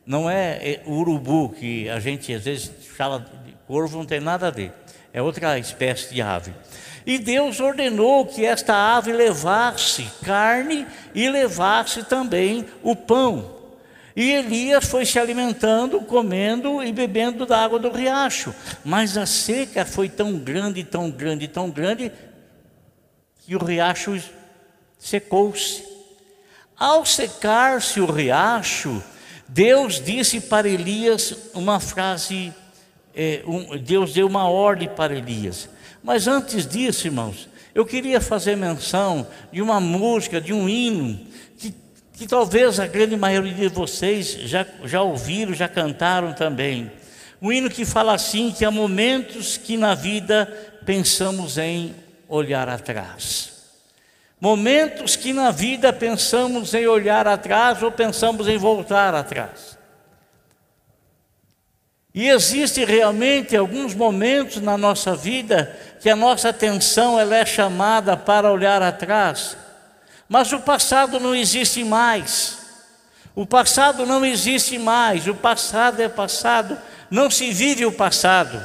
Não 0.04 0.28
é, 0.28 0.58
é 0.64 0.82
urubu 0.88 1.50
que 1.50 1.88
a 1.90 2.00
gente 2.00 2.34
às 2.34 2.44
vezes 2.44 2.72
fala 2.98 3.24
Corvo 3.68 3.98
não 3.98 4.06
tem 4.06 4.20
nada 4.20 4.48
a 4.48 4.52
ver, 4.52 4.74
é 5.12 5.22
outra 5.22 5.58
espécie 5.58 6.14
de 6.14 6.22
ave. 6.22 6.54
E 7.06 7.18
Deus 7.18 7.60
ordenou 7.60 8.26
que 8.26 8.46
esta 8.46 8.74
ave 8.96 9.12
levasse 9.12 10.10
carne 10.24 10.88
e 11.14 11.30
levasse 11.30 12.04
também 12.04 12.66
o 12.82 12.96
pão. 12.96 13.64
E 14.16 14.32
Elias 14.32 14.86
foi 14.86 15.06
se 15.06 15.18
alimentando, 15.18 16.00
comendo 16.02 16.84
e 16.84 16.92
bebendo 16.92 17.46
da 17.46 17.64
água 17.64 17.80
do 17.80 17.92
riacho. 17.92 18.54
Mas 18.86 19.18
a 19.18 19.26
seca 19.26 19.86
foi 19.86 20.08
tão 20.08 20.38
grande, 20.38 20.84
tão 20.84 21.10
grande, 21.10 21.48
tão 21.48 21.70
grande, 21.70 22.12
que 23.40 23.56
o 23.56 23.64
riacho 23.64 24.22
secou-se. 25.00 25.84
Ao 26.78 27.06
secar-se 27.06 28.00
o 28.00 28.06
riacho, 28.06 29.04
Deus 29.48 30.00
disse 30.00 30.40
para 30.40 30.70
Elias 30.70 31.36
uma 31.54 31.80
frase 31.80 32.54
é, 33.16 33.44
um, 33.46 33.78
Deus 33.78 34.14
deu 34.14 34.28
uma 34.28 34.48
ordem 34.48 34.88
para 34.88 35.16
Elias. 35.16 35.70
Mas 36.04 36.28
antes 36.28 36.66
disso, 36.68 37.08
irmãos, 37.08 37.48
eu 37.74 37.86
queria 37.86 38.20
fazer 38.20 38.56
menção 38.56 39.26
de 39.52 39.62
uma 39.62 39.80
música, 39.80 40.42
de 40.42 40.54
um 40.54 40.68
hino, 40.68 41.20
que, 41.58 41.74
que 42.14 42.28
talvez 42.28 42.80
a 42.80 42.88
grande 42.88 43.16
maioria 43.16 43.54
de 43.54 43.76
vocês 43.76 44.28
já, 44.44 44.66
já 44.84 45.02
ouviram, 45.02 45.54
já 45.54 45.68
cantaram 45.68 46.34
também. 46.34 46.92
Um 47.42 47.52
hino 47.52 47.70
que 47.70 47.86
fala 47.86 48.14
assim: 48.14 48.52
que 48.52 48.64
há 48.64 48.72
momentos 48.72 49.58
que 49.58 49.78
na 49.78 49.96
vida 49.96 50.46
pensamos 50.86 51.58
em 51.58 51.96
olhar 52.28 52.70
atrás. 52.70 53.52
Momentos 54.40 55.16
que 55.16 55.32
na 55.32 55.52
vida 55.52 55.94
pensamos 55.94 56.74
em 56.74 56.86
olhar 56.86 57.28
atrás 57.28 57.82
ou 57.82 57.92
pensamos 57.92 58.48
em 58.48 58.58
voltar 58.58 59.16
atrás. 59.16 59.78
E 62.14 62.30
existe 62.30 62.86
realmente 62.86 63.56
alguns 63.56 63.96
momentos 63.96 64.62
na 64.62 64.78
nossa 64.78 65.16
vida 65.16 65.76
que 66.00 66.10
a 66.10 66.16
nossa 66.16 66.50
atenção 66.50 67.20
ela 67.20 67.36
é 67.36 67.46
chamada 67.46 68.16
para 68.16 68.52
olhar 68.52 68.84
atrás. 68.84 69.58
Mas 70.30 70.52
o 70.52 70.60
passado 70.60 71.20
não 71.20 71.34
existe 71.34 71.84
mais. 71.84 72.60
O 73.36 73.48
passado 73.48 74.06
não 74.06 74.24
existe 74.24 74.78
mais. 74.78 75.28
O 75.28 75.34
passado 75.34 76.02
é 76.02 76.08
passado. 76.08 76.78
Não 77.10 77.32
se 77.32 77.52
vive 77.52 77.86
o 77.86 77.92
passado. 77.92 78.64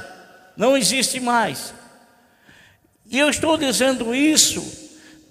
Não 0.54 0.76
existe 0.76 1.18
mais. 1.18 1.72
E 3.10 3.18
eu 3.18 3.30
estou 3.30 3.56
dizendo 3.56 4.14
isso 4.14 4.62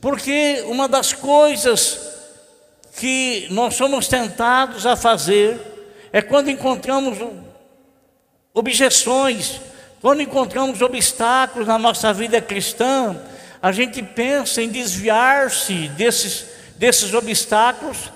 porque 0.02 0.64
uma 0.68 0.88
das 0.88 1.14
coisas 1.14 2.00
que 2.98 3.48
nós 3.52 3.76
somos 3.76 4.08
tentados 4.08 4.86
a 4.88 4.96
fazer 4.96 5.60
é 6.12 6.22
quando 6.22 6.50
encontramos 6.50 7.20
objeções, 8.58 9.62
quando 10.02 10.24
encontramos 10.24 10.82
obstáculos 10.82 11.68
na 11.68 11.78
nossa 11.78 12.12
vida 12.12 12.42
cristã, 12.42 13.16
a 13.62 13.72
gente 13.72 14.02
pensa 14.02 14.64
em 14.64 14.70
desviar-se 14.70 15.88
desses, 15.90 16.48
desses 16.76 17.14
obstáculos, 17.14 18.12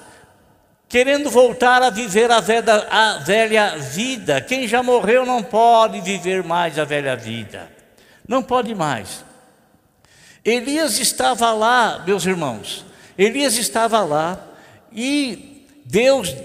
querendo 0.90 1.30
voltar 1.30 1.84
a 1.84 1.92
viver 1.92 2.32
a 2.32 2.40
velha, 2.40 2.88
a 2.90 3.20
velha 3.20 3.78
vida. 3.78 4.42
Quem 4.42 4.68
já 4.68 4.82
morreu 4.82 5.28
não 5.28 5.44
pode 5.44 6.02
viver 6.02 6.44
mais 6.44 6.80
a 6.80 6.86
velha 6.86 7.16
vida, 7.16 7.72
não 8.28 8.42
pode 8.42 8.74
mais. 8.74 9.24
Elias 10.44 11.00
estava 11.00 11.52
lá, 11.54 12.04
meus 12.04 12.26
irmãos, 12.26 12.84
Elias 13.16 13.58
estava 13.58 14.04
lá 14.04 14.44
e 14.92 15.68
Deus 15.86 16.36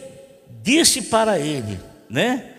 disse 0.63 1.01
para 1.01 1.39
ele, 1.39 1.81
né? 2.11 2.56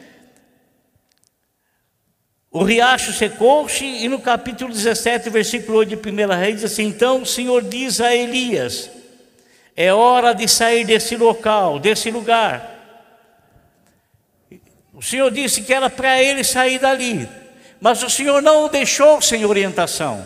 O 2.58 2.64
riacho 2.64 3.14
secou-se, 3.14 3.86
e 3.86 4.10
no 4.10 4.20
capítulo 4.20 4.74
17, 4.74 5.30
versículo 5.30 5.78
8 5.78 5.96
de 5.96 6.10
1 6.10 6.28
Reis, 6.40 6.56
diz 6.56 6.64
assim: 6.64 6.86
Então 6.86 7.22
o 7.22 7.26
Senhor 7.26 7.62
diz 7.62 8.02
a 8.02 8.16
Elias: 8.16 8.90
É 9.76 9.94
hora 9.94 10.34
de 10.34 10.48
sair 10.48 10.84
desse 10.84 11.16
local, 11.16 11.78
desse 11.78 12.10
lugar. 12.10 12.68
O 14.92 15.04
Senhor 15.04 15.30
disse 15.30 15.62
que 15.62 15.72
era 15.72 15.88
para 15.88 16.20
ele 16.20 16.44
sair 16.44 16.80
dali, 16.80 17.30
mas 17.80 18.02
o 18.02 18.10
Senhor 18.10 18.42
não 18.42 18.66
o 18.66 18.70
deixou 18.70 19.22
sem 19.22 19.46
orientação. 19.46 20.26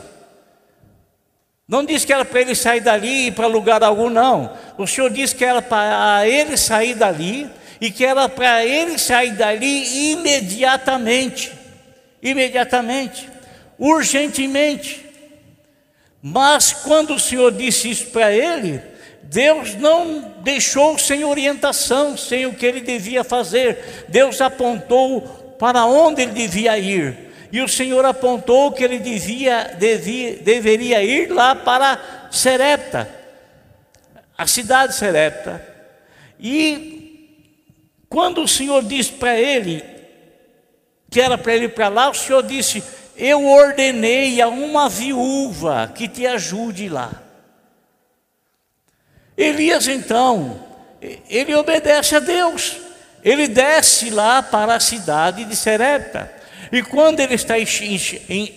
Não 1.68 1.84
disse 1.84 2.08
que 2.08 2.14
era 2.14 2.24
para 2.24 2.40
ele 2.40 2.56
sair 2.56 2.80
dali 2.80 3.28
e 3.28 3.32
para 3.32 3.48
lugar 3.48 3.84
algum, 3.84 4.10
não. 4.10 4.54
O 4.78 4.88
Senhor 4.88 5.10
disse 5.10 5.36
que 5.36 5.44
era 5.44 5.62
para 5.62 6.26
ele 6.26 6.56
sair 6.56 6.94
dali 6.94 7.50
e 7.82 7.92
que 7.92 8.06
era 8.06 8.30
para 8.30 8.66
ele 8.66 8.98
sair 8.98 9.34
dali 9.34 10.14
imediatamente 10.14 11.60
imediatamente, 12.22 13.28
urgentemente. 13.78 15.06
Mas 16.22 16.72
quando 16.72 17.16
o 17.16 17.20
Senhor 17.20 17.52
disse 17.52 17.90
isso 17.90 18.08
para 18.08 18.32
ele, 18.32 18.82
Deus 19.24 19.76
não 19.76 20.36
deixou 20.44 20.98
sem 20.98 21.24
orientação, 21.24 22.18
sem 22.18 22.46
o 22.46 22.54
que 22.54 22.66
ele 22.66 22.82
devia 22.82 23.24
fazer. 23.24 24.06
Deus 24.10 24.42
apontou 24.42 25.22
para 25.58 25.86
onde 25.86 26.22
ele 26.22 26.34
devia 26.34 26.78
ir. 26.78 27.32
E 27.52 27.62
o 27.62 27.68
Senhor 27.68 28.06
apontou 28.06 28.72
que 28.72 28.84
ele 28.84 29.00
devia, 29.00 29.76
devia 29.78 30.38
deveria 30.38 31.04
ir 31.04 31.32
lá 31.32 31.54
para 31.54 32.30
Serepta, 32.32 33.10
a 34.38 34.48
cidade 34.48 34.94
de 34.94 35.00
Serepta. 35.00 35.66
E 36.40 37.38
quando 38.08 38.42
o 38.42 38.48
Senhor 38.48 38.84
disse 38.84 39.12
para 39.12 39.38
ele, 39.38 39.84
que 41.12 41.20
era 41.20 41.38
para 41.38 41.54
ele 41.54 41.66
ir 41.66 41.74
para 41.76 41.90
lá, 41.90 42.10
o 42.10 42.14
Senhor 42.16 42.42
disse: 42.42 42.82
Eu 43.18 43.46
ordenei 43.46 44.42
a 44.42 44.48
uma 44.48 44.88
viúva 44.88 45.92
que 45.94 46.08
te 46.08 46.26
ajude 46.26 46.88
lá. 46.88 47.12
Elias, 49.38 49.88
então, 49.90 50.64
ele 51.30 51.54
obedece 51.54 52.16
a 52.16 52.20
Deus, 52.20 52.78
ele 53.24 53.50
desce 53.50 54.10
lá 54.10 54.42
para 54.42 54.76
a 54.76 54.80
cidade 54.80 55.44
de 55.44 55.56
Serepta. 55.56 56.32
E 56.72 56.82
quando 56.82 57.20
ele 57.20 57.36
está 57.36 57.56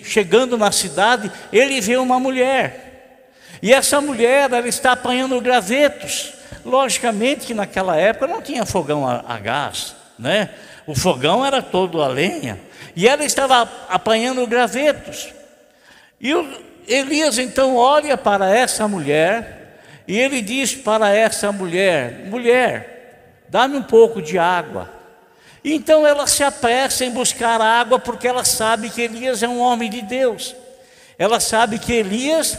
chegando 0.04 0.56
na 0.56 0.70
cidade, 0.70 1.32
ele 1.52 1.80
vê 1.80 1.96
uma 1.96 2.20
mulher. 2.20 3.32
E 3.60 3.74
essa 3.74 4.00
mulher, 4.00 4.52
ela 4.52 4.68
está 4.68 4.92
apanhando 4.92 5.40
gravetos. 5.40 6.34
Logicamente 6.64 7.46
que 7.46 7.54
naquela 7.54 7.96
época 7.96 8.28
não 8.28 8.40
tinha 8.40 8.64
fogão 8.64 9.06
a, 9.06 9.24
a 9.26 9.38
gás, 9.38 9.96
né? 10.18 10.50
o 10.86 10.94
fogão 10.94 11.44
era 11.44 11.62
todo 11.62 12.02
a 12.02 12.08
lenha, 12.08 12.60
e 12.94 13.08
ela 13.08 13.24
estava 13.24 13.68
apanhando 13.88 14.46
gravetos. 14.46 15.28
E 16.20 16.34
o 16.34 16.62
Elias 16.86 17.38
então 17.38 17.76
olha 17.76 18.16
para 18.16 18.54
essa 18.54 18.86
mulher, 18.86 19.78
e 20.06 20.18
ele 20.18 20.42
diz 20.42 20.74
para 20.74 21.14
essa 21.14 21.50
mulher: 21.50 22.26
mulher, 22.26 23.38
dá-me 23.48 23.76
um 23.76 23.82
pouco 23.82 24.20
de 24.20 24.38
água. 24.38 24.92
Então 25.64 26.06
ela 26.06 26.26
se 26.26 26.44
apressa 26.44 27.06
em 27.06 27.10
buscar 27.10 27.60
água, 27.60 27.98
porque 27.98 28.28
ela 28.28 28.44
sabe 28.44 28.90
que 28.90 29.00
Elias 29.00 29.42
é 29.42 29.48
um 29.48 29.60
homem 29.60 29.88
de 29.88 30.02
Deus. 30.02 30.54
Ela 31.18 31.40
sabe 31.40 31.78
que 31.78 31.92
Elias 31.92 32.58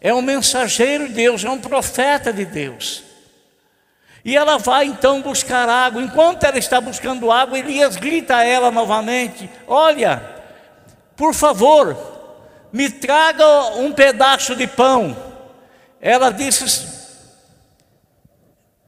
é 0.00 0.14
um 0.14 0.22
mensageiro 0.22 1.08
de 1.08 1.14
Deus, 1.14 1.44
é 1.44 1.50
um 1.50 1.58
profeta 1.58 2.32
de 2.32 2.44
Deus. 2.44 3.02
E 4.26 4.36
ela 4.36 4.58
vai 4.58 4.86
então 4.86 5.22
buscar 5.22 5.68
água. 5.68 6.02
Enquanto 6.02 6.42
ela 6.42 6.58
está 6.58 6.80
buscando 6.80 7.30
água, 7.30 7.56
Elias 7.56 7.94
grita 7.94 8.38
a 8.38 8.44
ela 8.44 8.72
novamente: 8.72 9.48
Olha, 9.68 10.20
por 11.14 11.32
favor, 11.32 11.96
me 12.72 12.90
traga 12.90 13.46
um 13.76 13.92
pedaço 13.92 14.56
de 14.56 14.66
pão. 14.66 15.16
Ela 16.00 16.32
disse, 16.32 16.64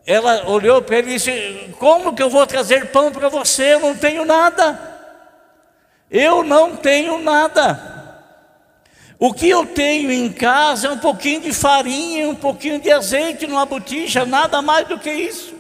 ela 0.04 0.48
olhou 0.50 0.82
para 0.82 0.98
ele 0.98 1.10
e 1.10 1.12
disse: 1.14 1.72
Como 1.78 2.16
que 2.16 2.22
eu 2.22 2.28
vou 2.28 2.44
trazer 2.44 2.90
pão 2.90 3.12
para 3.12 3.28
você? 3.28 3.74
Eu 3.74 3.80
não 3.80 3.96
tenho 3.96 4.24
nada. 4.24 4.76
Eu 6.10 6.42
não 6.42 6.74
tenho 6.74 7.16
nada. 7.20 7.97
O 9.18 9.32
que 9.32 9.48
eu 9.48 9.66
tenho 9.66 10.12
em 10.12 10.32
casa 10.32 10.88
é 10.88 10.90
um 10.90 10.98
pouquinho 10.98 11.40
de 11.40 11.52
farinha, 11.52 12.28
um 12.28 12.34
pouquinho 12.34 12.80
de 12.80 12.90
azeite 12.90 13.46
numa 13.46 13.66
botija, 13.66 14.24
nada 14.24 14.62
mais 14.62 14.86
do 14.86 14.98
que 14.98 15.10
isso. 15.10 15.54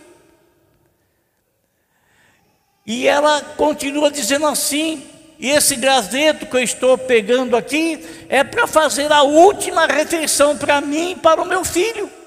E 2.86 3.06
ela 3.06 3.40
continua 3.56 4.10
dizendo 4.10 4.46
assim: 4.46 5.02
e 5.38 5.50
esse 5.50 5.74
graveto 5.76 6.46
que 6.46 6.56
eu 6.56 6.62
estou 6.62 6.96
pegando 6.96 7.56
aqui 7.56 8.26
é 8.28 8.44
para 8.44 8.66
fazer 8.66 9.12
a 9.12 9.22
última 9.22 9.86
refeição 9.86 10.56
para 10.56 10.80
mim 10.80 11.12
e 11.12 11.16
para 11.16 11.42
o 11.42 11.46
meu 11.46 11.64
filho 11.64 12.18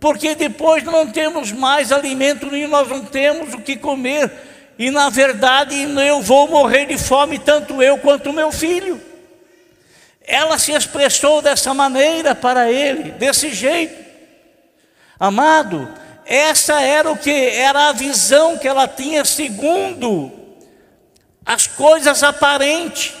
porque 0.00 0.34
depois 0.34 0.84
não 0.84 1.06
temos 1.06 1.50
mais 1.52 1.90
alimento 1.90 2.50
nenhum, 2.50 2.68
nós 2.68 2.88
não 2.88 3.04
temos 3.04 3.54
o 3.54 3.58
que 3.58 3.76
comer, 3.76 4.30
e 4.78 4.90
na 4.90 5.10
verdade 5.10 5.74
eu 6.06 6.22
vou 6.22 6.48
morrer 6.48 6.86
de 6.86 6.96
fome, 6.96 7.38
tanto 7.38 7.82
eu 7.82 7.98
quanto 7.98 8.30
o 8.30 8.32
meu 8.32 8.52
filho. 8.52 9.07
Ela 10.28 10.58
se 10.58 10.72
expressou 10.72 11.40
dessa 11.40 11.72
maneira 11.72 12.34
para 12.34 12.70
ele, 12.70 13.12
desse 13.12 13.52
jeito. 13.54 14.06
Amado, 15.18 15.88
essa 16.26 16.82
era 16.82 17.10
o 17.10 17.16
que? 17.16 17.30
Era 17.30 17.88
a 17.88 17.92
visão 17.92 18.58
que 18.58 18.68
ela 18.68 18.86
tinha 18.86 19.24
segundo 19.24 20.30
as 21.46 21.66
coisas 21.66 22.22
aparentes. 22.22 23.14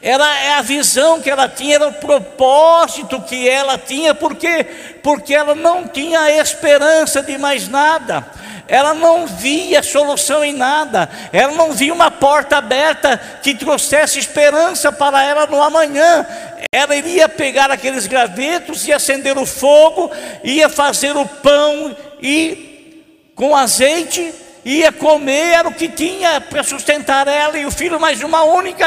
Era 0.00 0.38
é 0.38 0.54
a 0.54 0.62
visão 0.62 1.20
que 1.20 1.30
ela 1.30 1.48
tinha, 1.48 1.76
era 1.76 1.88
o 1.88 1.92
propósito 1.92 3.20
que 3.22 3.48
ela 3.48 3.78
tinha, 3.78 4.14
por 4.14 4.34
quê? 4.36 4.66
Porque 5.02 5.34
ela 5.34 5.54
não 5.54 5.86
tinha 5.86 6.30
esperança 6.40 7.22
de 7.22 7.38
mais 7.38 7.68
nada, 7.68 8.26
ela 8.66 8.94
não 8.94 9.26
via 9.26 9.82
solução 9.82 10.44
em 10.44 10.52
nada, 10.52 11.08
ela 11.32 11.52
não 11.52 11.72
via 11.72 11.92
uma 11.92 12.10
porta 12.10 12.56
aberta 12.56 13.18
que 13.42 13.54
trouxesse 13.54 14.18
esperança 14.18 14.90
para 14.90 15.22
ela 15.22 15.46
no 15.46 15.62
amanhã. 15.62 16.26
Ela 16.72 16.96
iria 16.96 17.28
pegar 17.28 17.70
aqueles 17.70 18.06
gravetos 18.06 18.86
e 18.86 18.92
acender 18.92 19.36
o 19.38 19.46
fogo, 19.46 20.10
ia 20.42 20.68
fazer 20.68 21.16
o 21.16 21.26
pão 21.26 21.96
e 22.20 23.02
com 23.34 23.54
azeite 23.54 24.32
ia 24.64 24.90
comer, 24.90 25.54
era 25.54 25.68
o 25.68 25.74
que 25.74 25.88
tinha 25.88 26.40
para 26.40 26.62
sustentar 26.62 27.28
ela 27.28 27.58
e 27.58 27.66
o 27.66 27.70
filho, 27.70 28.00
mais 28.00 28.22
uma 28.22 28.42
única 28.42 28.86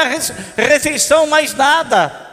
refeição, 0.56 1.26
mais 1.26 1.54
nada. 1.54 2.28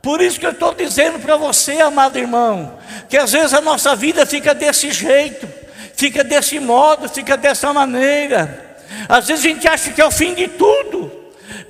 Por 0.00 0.20
isso 0.20 0.38
que 0.38 0.46
eu 0.46 0.50
estou 0.50 0.74
dizendo 0.74 1.18
para 1.18 1.36
você, 1.36 1.80
amado 1.80 2.18
irmão, 2.18 2.78
que 3.08 3.16
às 3.16 3.32
vezes 3.32 3.54
a 3.54 3.60
nossa 3.60 3.94
vida 3.94 4.26
fica 4.26 4.54
desse 4.54 4.90
jeito, 4.90 5.48
fica 5.94 6.24
desse 6.24 6.58
modo, 6.58 7.08
fica 7.08 7.36
dessa 7.36 7.72
maneira. 7.72 8.76
Às 9.08 9.28
vezes 9.28 9.44
a 9.44 9.48
gente 9.48 9.68
acha 9.68 9.92
que 9.92 10.00
é 10.00 10.04
o 10.04 10.10
fim 10.10 10.34
de 10.34 10.48
tudo, 10.48 11.10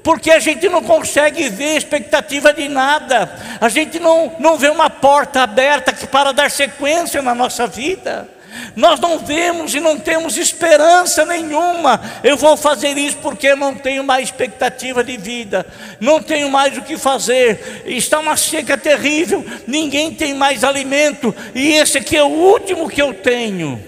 porque 0.03 0.31
a 0.31 0.39
gente 0.39 0.69
não 0.69 0.83
consegue 0.83 1.49
ver 1.51 1.77
expectativa 1.77 2.53
de 2.53 2.69
nada, 2.69 3.31
a 3.61 3.69
gente 3.69 4.01
não, 4.01 4.35
não 4.39 4.57
vê 4.57 4.69
uma 4.69 4.89
porta 4.89 5.43
aberta 5.43 5.93
que 5.93 6.07
para 6.07 6.33
dar 6.33 6.51
sequência 6.51 7.21
na 7.23 7.35
nossa 7.35 7.67
vida. 7.67 8.29
Nós 8.77 8.99
não 9.01 9.19
vemos 9.19 9.75
e 9.75 9.81
não 9.81 9.99
temos 9.99 10.37
esperança 10.37 11.25
nenhuma. 11.25 12.01
Eu 12.23 12.37
vou 12.37 12.57
fazer 12.57 12.97
isso 12.97 13.17
porque 13.19 13.55
não 13.55 13.75
tenho 13.75 14.05
mais 14.05 14.25
expectativa 14.29 15.03
de 15.03 15.17
vida, 15.17 15.67
não 16.01 16.23
tenho 16.23 16.51
mais 16.51 16.77
o 16.77 16.83
que 16.83 16.97
fazer. 16.97 17.83
Está 17.87 18.19
uma 18.19 18.37
seca 18.37 18.77
terrível, 18.77 19.45
ninguém 19.67 20.15
tem 20.15 20.35
mais 20.35 20.65
alimento, 20.65 21.35
e 21.55 21.73
esse 21.73 21.99
aqui 21.99 22.17
é 22.17 22.23
o 22.23 22.29
último 22.29 22.89
que 22.89 23.01
eu 23.01 23.15
tenho. 23.15 23.83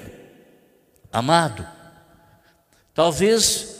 Amado, 1.12 1.66
talvez 2.92 3.74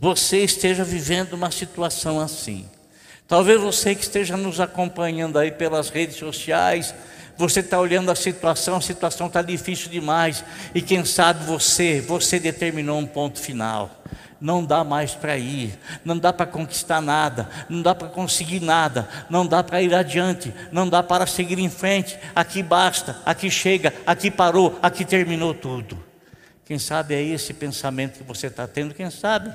você 0.00 0.44
esteja 0.44 0.84
vivendo 0.84 1.32
uma 1.32 1.50
situação 1.50 2.20
assim. 2.20 2.68
Talvez 3.26 3.60
você 3.60 3.94
que 3.94 4.02
esteja 4.02 4.36
nos 4.36 4.58
acompanhando 4.58 5.38
aí 5.38 5.50
pelas 5.50 5.90
redes 5.90 6.16
sociais, 6.16 6.94
você 7.38 7.60
está 7.60 7.78
olhando 7.78 8.10
a 8.10 8.16
situação, 8.16 8.76
a 8.76 8.80
situação 8.80 9.28
está 9.28 9.40
difícil 9.42 9.88
demais, 9.88 10.44
e 10.74 10.82
quem 10.82 11.04
sabe 11.04 11.44
você, 11.44 12.00
você 12.00 12.40
determinou 12.40 12.98
um 12.98 13.06
ponto 13.06 13.38
final. 13.38 14.02
Não 14.40 14.64
dá 14.64 14.82
mais 14.82 15.14
para 15.14 15.38
ir, 15.38 15.78
não 16.04 16.18
dá 16.18 16.32
para 16.32 16.46
conquistar 16.46 17.00
nada, 17.00 17.48
não 17.68 17.80
dá 17.80 17.94
para 17.94 18.08
conseguir 18.08 18.60
nada, 18.60 19.08
não 19.30 19.46
dá 19.46 19.62
para 19.62 19.80
ir 19.80 19.94
adiante, 19.94 20.52
não 20.72 20.88
dá 20.88 21.00
para 21.00 21.26
seguir 21.26 21.60
em 21.60 21.70
frente. 21.70 22.18
Aqui 22.34 22.60
basta, 22.60 23.20
aqui 23.24 23.50
chega, 23.50 23.94
aqui 24.04 24.30
parou, 24.30 24.76
aqui 24.82 25.04
terminou 25.04 25.54
tudo. 25.54 26.04
Quem 26.64 26.78
sabe 26.78 27.14
é 27.14 27.22
esse 27.22 27.54
pensamento 27.54 28.18
que 28.18 28.24
você 28.24 28.48
está 28.48 28.66
tendo, 28.66 28.94
quem 28.94 29.10
sabe 29.10 29.54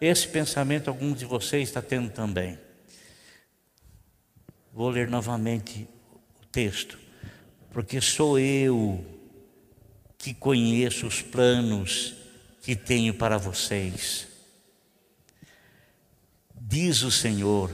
esse 0.00 0.28
pensamento 0.28 0.88
alguns 0.88 1.18
de 1.18 1.24
vocês 1.24 1.68
está 1.68 1.80
tendo 1.80 2.10
também. 2.10 2.58
Vou 4.72 4.90
ler 4.90 5.08
novamente 5.08 5.88
o 6.42 6.46
texto 6.46 7.01
porque 7.72 8.00
sou 8.00 8.38
eu 8.38 9.04
que 10.18 10.34
conheço 10.34 11.06
os 11.06 11.20
planos 11.22 12.14
que 12.62 12.76
tenho 12.76 13.14
para 13.14 13.38
vocês. 13.38 14.28
Diz 16.54 17.02
o 17.02 17.10
Senhor: 17.10 17.70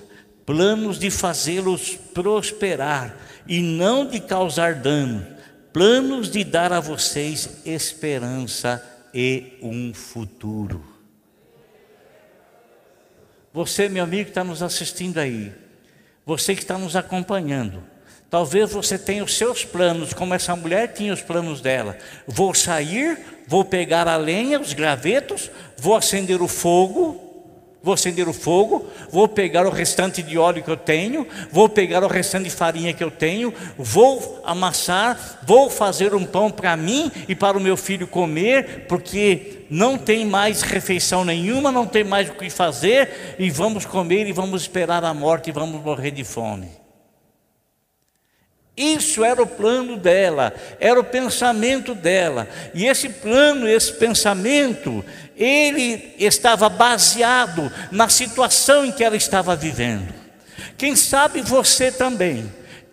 planos 0.47 0.99
de 0.99 1.11
fazê-los 1.11 1.97
prosperar 2.15 3.17
e 3.47 3.61
não 3.61 4.07
de 4.07 4.21
causar 4.21 4.75
dano, 4.77 5.27
planos 5.73 6.31
de 6.31 6.45
dar 6.45 6.73
a 6.73 6.81
vocês 6.81 7.61
esperança 7.67 8.83
e 9.13 9.59
um 9.61 9.93
futuro. 9.93 10.85
Você, 13.53 13.89
meu 13.89 14.05
amigo, 14.05 14.25
que 14.25 14.31
está 14.31 14.45
nos 14.45 14.63
assistindo 14.63 15.19
aí, 15.19 15.53
você 16.25 16.55
que 16.55 16.63
está 16.63 16.79
nos 16.79 16.95
acompanhando, 16.95 17.83
Talvez 18.31 18.71
você 18.71 18.99
tenha 18.99 19.25
os 19.25 19.35
seus 19.37 19.65
planos, 19.65 20.13
como 20.13 20.35
essa 20.35 20.55
mulher 20.55 20.93
tinha 20.93 21.15
os 21.15 21.23
planos 21.23 21.63
dela. 21.63 21.97
Vou 22.27 22.53
sair, 22.53 23.19
vou 23.47 23.65
pegar 23.65 24.07
a 24.07 24.17
lenha, 24.17 24.61
os 24.61 24.75
gravetos, 24.75 25.51
vou 25.79 25.97
acender 25.97 26.43
o 26.43 26.49
fogo, 26.49 27.29
vou 27.83 27.95
acender 27.95 28.29
o 28.29 28.35
fogo, 28.35 28.87
vou 29.11 29.27
pegar 29.27 29.67
o 29.67 29.71
restante 29.71 30.23
de 30.23 30.37
óleo 30.37 30.63
que 30.63 30.71
eu 30.71 30.77
tenho, 30.77 31.27
vou 31.51 31.71
pegar 31.71 32.05
o 32.05 32.07
restante 32.07 32.45
de 32.45 32.51
farinha 32.51 32.93
que 32.93 33.03
eu 33.03 33.11
tenho, 33.11 33.55
vou 33.79 34.43
amassar, 34.45 35.41
vou 35.47 35.71
fazer 35.71 36.15
um 36.15 36.27
pão 36.27 36.51
para 36.51 36.77
mim 36.77 37.11
e 37.27 37.35
para 37.35 37.57
o 37.57 37.61
meu 37.61 37.79
filho 37.79 38.07
comer, 38.07 38.85
porque 38.89 39.65
não 39.71 39.97
tem 39.97 40.27
mais 40.27 40.61
refeição 40.61 41.25
nenhuma, 41.25 41.73
não 41.73 41.87
tem 41.87 42.05
mais 42.05 42.29
o 42.29 42.35
que 42.35 42.51
fazer, 42.51 43.37
e 43.39 43.49
vamos 43.49 43.87
comer 43.87 44.27
e 44.27 44.33
vamos 44.33 44.61
esperar 44.61 45.03
a 45.03 45.15
morte 45.15 45.49
e 45.49 45.53
vamos 45.53 45.83
morrer 45.83 46.11
de 46.11 46.25
fome. 46.25 46.78
Isso 48.79 49.25
era 49.25 49.43
o 49.43 49.47
plano 49.47 49.97
dela, 49.97 50.55
era 50.79 51.01
o 51.01 51.05
pensamento 51.05 51.97
dela. 51.97 52.49
E 52.73 52.87
esse 52.87 53.09
plano, 53.09 53.69
esse 53.69 53.93
pensamento, 53.93 55.05
ele 55.37 56.15
estava 56.17 56.69
baseado 56.69 57.73
na 57.91 58.09
situação 58.09 58.85
em 58.85 58.93
que 58.93 59.03
ela 59.03 59.17
estava 59.17 59.57
vivendo. 59.57 60.15
Quem 60.77 60.95
sabe 60.95 61.41
você 61.43 61.91
também 61.91 62.49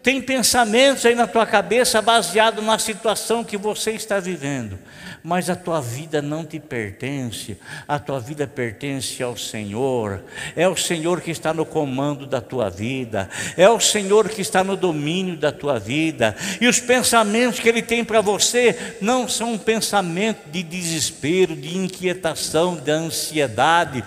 tem 0.05 0.21
pensamentos 0.21 1.03
aí 1.03 1.15
na 1.15 1.25
tua 1.25 1.47
cabeça 1.47 1.99
baseado 1.99 2.61
na 2.61 2.77
situação 2.77 3.43
que 3.43 3.57
você 3.57 3.89
está 3.89 4.19
vivendo 4.19 4.77
mas 5.25 5.49
a 5.49 5.55
tua 5.55 5.81
vida 5.81 6.21
não 6.21 6.45
te 6.45 6.59
pertence, 6.59 7.57
a 7.87 7.97
tua 7.97 8.19
vida 8.19 8.45
pertence 8.45 9.23
ao 9.23 9.35
Senhor, 9.35 10.21
é 10.55 10.67
o 10.67 10.75
Senhor 10.77 11.19
que 11.19 11.31
está 11.31 11.51
no 11.51 11.65
comando 11.65 12.27
da 12.27 12.39
tua 12.39 12.69
vida, 12.69 13.27
é 13.57 13.67
o 13.67 13.79
Senhor 13.79 14.29
que 14.29 14.41
está 14.41 14.63
no 14.63 14.77
domínio 14.77 15.35
da 15.35 15.51
tua 15.51 15.79
vida, 15.79 16.35
e 16.61 16.67
os 16.67 16.79
pensamentos 16.79 17.59
que 17.59 17.67
Ele 17.67 17.81
tem 17.81 18.05
para 18.05 18.21
você 18.21 18.97
não 19.01 19.27
são 19.27 19.53
um 19.53 19.57
pensamento 19.57 20.47
de 20.51 20.61
desespero, 20.61 21.55
de 21.55 21.75
inquietação, 21.75 22.75
de 22.75 22.91
ansiedade, 22.91 24.03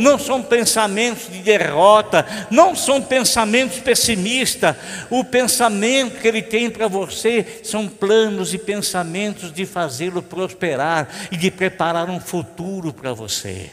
não 0.00 0.18
são 0.18 0.42
pensamentos 0.42 1.30
de 1.30 1.38
derrota, 1.38 2.26
não 2.50 2.74
são 2.74 3.00
pensamentos 3.00 3.78
pessimistas, 3.78 4.74
o, 5.08 5.19
o 5.20 5.24
pensamento 5.24 6.20
que 6.20 6.26
Ele 6.26 6.42
tem 6.42 6.70
para 6.70 6.88
você 6.88 7.60
são 7.62 7.88
planos 7.88 8.52
e 8.52 8.58
pensamentos 8.58 9.52
de 9.52 9.64
fazê-lo 9.66 10.22
prosperar 10.22 11.08
e 11.30 11.36
de 11.36 11.50
preparar 11.50 12.08
um 12.08 12.20
futuro 12.20 12.92
para 12.92 13.12
você. 13.12 13.70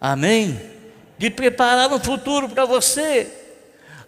Amém? 0.00 0.60
De 1.18 1.30
preparar 1.30 1.92
um 1.92 2.00
futuro 2.00 2.48
para 2.48 2.64
você. 2.64 3.28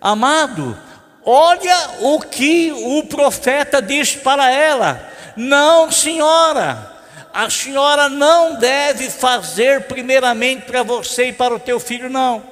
Amado, 0.01 0.79
olha 1.25 1.90
o 2.01 2.21
que 2.21 2.73
o 2.73 3.05
profeta 3.05 3.83
diz 3.83 4.14
para 4.14 4.51
ela: 4.51 5.11
Não, 5.37 5.90
senhora 5.90 6.92
a 7.33 7.49
senhora 7.49 8.11
não 8.11 8.57
deve 8.57 9.09
fazer 9.09 9.85
primeiramente 9.85 10.66
para 10.66 10.83
você 10.83 11.29
e 11.29 11.33
para 11.33 11.55
o 11.55 11.59
teu 11.59 11.81
filho, 11.81 12.11
não. 12.11 12.51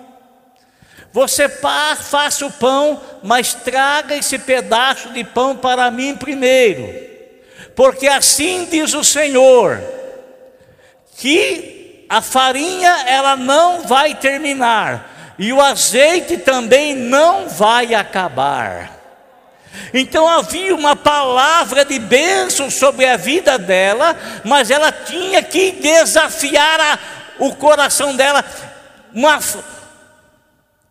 Você 1.12 1.48
faça 1.48 2.46
o 2.46 2.52
pão, 2.52 3.00
mas 3.22 3.52
traga 3.52 4.14
esse 4.14 4.38
pedaço 4.38 5.08
de 5.10 5.24
pão 5.24 5.56
para 5.56 5.90
mim 5.90 6.14
primeiro, 6.14 6.88
porque 7.74 8.06
assim 8.06 8.68
diz 8.70 8.94
o 8.94 9.02
Senhor, 9.02 9.82
que 11.16 12.06
a 12.08 12.22
farinha 12.22 13.04
ela 13.06 13.34
não 13.34 13.82
vai 13.82 14.14
terminar, 14.14 15.34
e 15.36 15.52
o 15.52 15.60
azeite 15.60 16.36
também 16.36 16.94
não 16.94 17.48
vai 17.48 17.94
acabar. 17.94 19.00
Então 19.92 20.28
havia 20.28 20.74
uma 20.74 20.94
palavra 20.94 21.84
de 21.84 21.98
bênção 21.98 22.70
sobre 22.70 23.06
a 23.06 23.16
vida 23.16 23.58
dela, 23.58 24.16
mas 24.44 24.70
ela 24.70 24.92
tinha 24.92 25.42
que 25.42 25.72
desafiar 25.72 26.80
a, 26.80 26.98
o 27.38 27.54
coração 27.54 28.14
dela, 28.14 28.44
uma, 29.12 29.40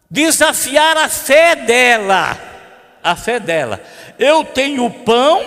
desafiar 0.10 0.98
a 0.98 1.08
fé 1.08 1.56
dela, 1.56 2.38
a 3.04 3.16
fé 3.16 3.40
dela. 3.40 3.82
Eu 4.18 4.44
tenho 4.44 4.90
pão, 4.90 5.42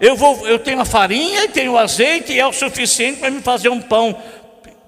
eu, 0.00 0.16
vou, 0.16 0.46
eu 0.46 0.58
tenho 0.58 0.80
a 0.80 0.84
farinha, 0.84 1.48
tenho 1.48 1.72
o 1.72 1.78
azeite, 1.78 2.32
e 2.32 2.40
é 2.40 2.46
o 2.46 2.52
suficiente 2.52 3.20
para 3.20 3.30
me 3.30 3.40
fazer 3.40 3.68
um 3.68 3.80
pão, 3.80 4.16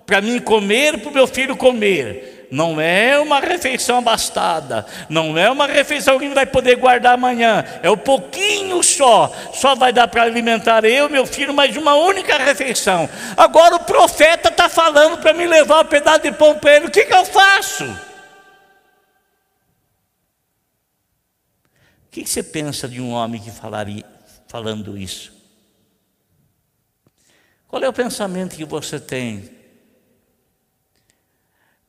para 0.07 0.21
mim 0.21 0.39
comer, 0.39 0.99
para 0.99 1.11
o 1.11 1.15
meu 1.15 1.27
filho 1.27 1.57
comer 1.57 2.35
não 2.51 2.81
é 2.81 3.19
uma 3.19 3.41
refeição 3.41 3.99
abastada, 3.99 4.87
não 5.09 5.37
é 5.37 5.51
uma 5.51 5.67
refeição 5.67 6.19
que 6.19 6.29
vai 6.29 6.47
poder 6.47 6.77
guardar 6.77 7.15
amanhã, 7.15 7.65
é 7.83 7.91
um 7.91 7.97
pouquinho 7.97 8.83
só, 8.83 9.33
só 9.53 9.75
vai 9.75 9.93
dar 9.93 10.09
para 10.09 10.23
alimentar 10.23 10.85
eu, 10.85 11.09
meu 11.09 11.27
filho, 11.27 11.53
mais 11.53 11.77
uma 11.77 11.95
única 11.95 12.37
refeição. 12.37 13.09
Agora 13.37 13.77
o 13.77 13.81
profeta 13.81 14.49
está 14.49 14.69
falando 14.69 15.19
para 15.19 15.33
me 15.33 15.47
levar 15.47 15.81
um 15.81 15.89
pedaço 15.89 16.21
de 16.21 16.33
pão 16.33 16.55
para 16.55 16.77
ele, 16.77 16.87
o 16.87 16.91
que, 16.91 17.05
que 17.05 17.15
eu 17.15 17.25
faço? 17.25 18.06
Que, 22.17 22.25
que 22.25 22.31
você 22.31 22.43
pensa 22.43 22.89
de 22.89 22.99
um 22.99 23.11
homem 23.11 23.39
que 23.39 23.51
falaria, 23.51 24.03
falando 24.49 24.97
isso? 24.97 25.35
Qual 27.69 27.83
é 27.83 27.87
o 27.87 27.93
pensamento 27.93 28.57
que 28.57 28.65
você 28.65 28.99
tem? 28.99 29.51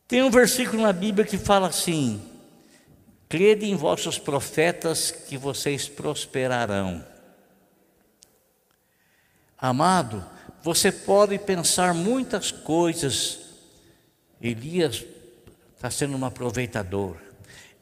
Tem 0.06 0.22
um 0.22 0.30
versículo 0.30 0.84
na 0.84 0.92
Bíblia 0.92 1.26
que 1.26 1.38
fala 1.38 1.70
assim: 1.70 2.22
Crede 3.30 3.68
em 3.68 3.76
vossos 3.78 4.20
profetas 4.20 5.12
que 5.12 5.38
vocês 5.38 5.88
prosperarão. 5.88 7.06
Amado, 9.58 10.26
você 10.62 10.92
pode 10.92 11.40
pensar 11.40 11.94
muitas 11.94 12.52
coisas. 12.52 13.40
Elias 14.42 15.06
está 15.74 15.90
sendo 15.90 16.18
um 16.18 16.26
aproveitador. 16.26 17.27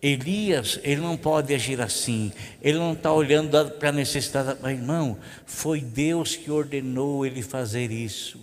Elias, 0.01 0.79
ele 0.83 1.01
não 1.01 1.17
pode 1.17 1.53
agir 1.53 1.81
assim, 1.81 2.31
ele 2.61 2.77
não 2.77 2.93
está 2.93 3.11
olhando 3.11 3.71
para 3.71 3.89
a 3.89 3.91
necessidade, 3.91 4.59
mas 4.61 4.77
irmão, 4.77 5.17
foi 5.45 5.81
Deus 5.81 6.35
que 6.35 6.51
ordenou 6.51 7.25
ele 7.25 7.41
fazer 7.41 7.91
isso 7.91 8.39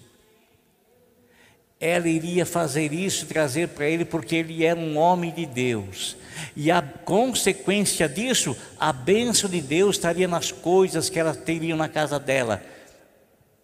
ela 1.82 2.08
iria 2.08 2.46
fazer 2.46 2.92
isso, 2.92 3.26
trazer 3.26 3.66
para 3.70 3.88
ele, 3.88 4.04
porque 4.04 4.36
ele 4.36 4.64
era 4.64 4.78
um 4.78 4.96
homem 4.96 5.32
de 5.32 5.44
Deus. 5.44 6.16
E 6.54 6.70
a 6.70 6.80
consequência 6.80 8.08
disso, 8.08 8.56
a 8.78 8.92
bênção 8.92 9.50
de 9.50 9.60
Deus 9.60 9.96
estaria 9.96 10.28
nas 10.28 10.52
coisas 10.52 11.10
que 11.10 11.18
ela 11.18 11.34
teria 11.34 11.74
na 11.74 11.88
casa 11.88 12.20
dela: 12.20 12.62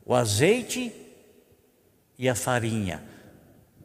o 0.05 0.16
azeite 0.16 0.92
e 2.18 2.29
a 2.29 2.35
farinha. 2.35 3.01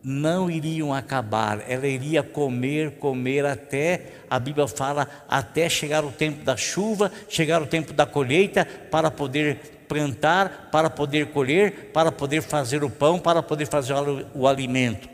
Não 0.04 0.52
iriam 0.52 0.94
acabar, 0.94 1.64
ela 1.66 1.88
iria 1.88 2.22
comer, 2.22 2.92
comer 2.98 3.46
até, 3.46 4.08
a 4.30 4.38
Bíblia 4.38 4.68
fala, 4.68 5.08
até 5.30 5.70
chegar 5.70 6.04
o 6.04 6.12
tempo 6.12 6.44
da 6.44 6.58
chuva, 6.58 7.10
chegar 7.30 7.62
o 7.62 7.66
tempo 7.66 7.94
da 7.94 8.06
colheita, 8.06 8.66
para 8.66 9.10
poder 9.10 9.86
plantar, 9.88 10.70
para 10.72 10.90
poder 10.90 11.28
colher, 11.28 11.92
para 11.94 12.12
poder 12.12 12.42
fazer 12.42 12.84
o 12.84 12.90
pão, 12.90 13.18
para 13.18 13.42
poder 13.42 13.66
fazer 13.66 13.94
o 14.34 14.46
alimento. 14.46 15.08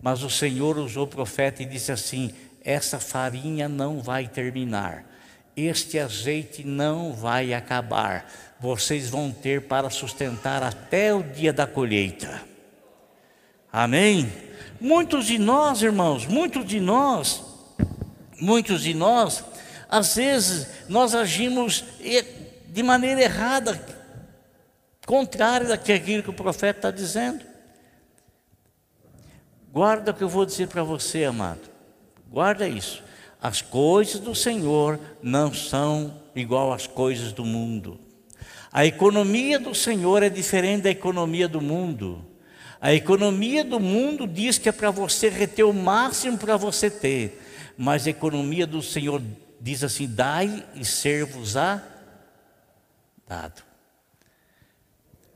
Mas 0.00 0.22
o 0.22 0.30
Senhor 0.30 0.78
usou 0.78 1.04
o 1.04 1.08
profeta 1.08 1.62
e 1.62 1.66
disse 1.66 1.92
assim: 1.92 2.32
essa 2.64 2.98
farinha 2.98 3.68
não 3.68 4.00
vai 4.00 4.26
terminar, 4.26 5.04
este 5.54 5.98
azeite 5.98 6.66
não 6.66 7.12
vai 7.12 7.52
acabar, 7.52 8.26
vocês 8.58 9.10
vão 9.10 9.30
ter 9.30 9.62
para 9.62 9.90
sustentar 9.90 10.62
até 10.62 11.12
o 11.12 11.22
dia 11.22 11.52
da 11.52 11.66
colheita. 11.66 12.49
Amém? 13.72 14.32
Muitos 14.80 15.26
de 15.26 15.38
nós, 15.38 15.82
irmãos, 15.82 16.26
muitos 16.26 16.64
de 16.64 16.80
nós, 16.80 17.42
muitos 18.40 18.82
de 18.82 18.94
nós, 18.94 19.44
às 19.88 20.16
vezes 20.16 20.66
nós 20.88 21.14
agimos 21.14 21.84
de 22.68 22.82
maneira 22.82 23.22
errada, 23.22 23.80
contrária 25.06 25.68
daquilo 25.68 26.22
que 26.22 26.30
o 26.30 26.34
profeta 26.34 26.78
está 26.78 26.90
dizendo. 26.90 27.44
Guarda 29.72 30.10
o 30.10 30.14
que 30.14 30.22
eu 30.22 30.28
vou 30.28 30.46
dizer 30.46 30.68
para 30.68 30.82
você, 30.82 31.24
amado. 31.24 31.68
Guarda 32.28 32.66
isso. 32.66 33.02
As 33.40 33.62
coisas 33.62 34.20
do 34.20 34.34
Senhor 34.34 34.98
não 35.22 35.54
são 35.54 36.20
igual 36.34 36.72
às 36.72 36.86
coisas 36.86 37.32
do 37.32 37.44
mundo. 37.44 37.98
A 38.72 38.84
economia 38.86 39.58
do 39.58 39.74
Senhor 39.74 40.22
é 40.22 40.28
diferente 40.28 40.82
da 40.82 40.90
economia 40.90 41.48
do 41.48 41.60
mundo. 41.60 42.24
A 42.80 42.94
economia 42.94 43.62
do 43.62 43.78
mundo 43.78 44.26
diz 44.26 44.56
que 44.56 44.68
é 44.68 44.72
para 44.72 44.90
você 44.90 45.28
reter 45.28 45.64
o 45.64 45.72
máximo 45.72 46.38
para 46.38 46.56
você 46.56 46.90
ter, 46.90 47.38
mas 47.76 48.06
a 48.06 48.10
economia 48.10 48.66
do 48.66 48.80
Senhor 48.80 49.20
diz 49.60 49.84
assim: 49.84 50.08
dai 50.08 50.64
e 50.74 50.84
ser-vos-á 50.84 51.82
dado. 53.28 53.62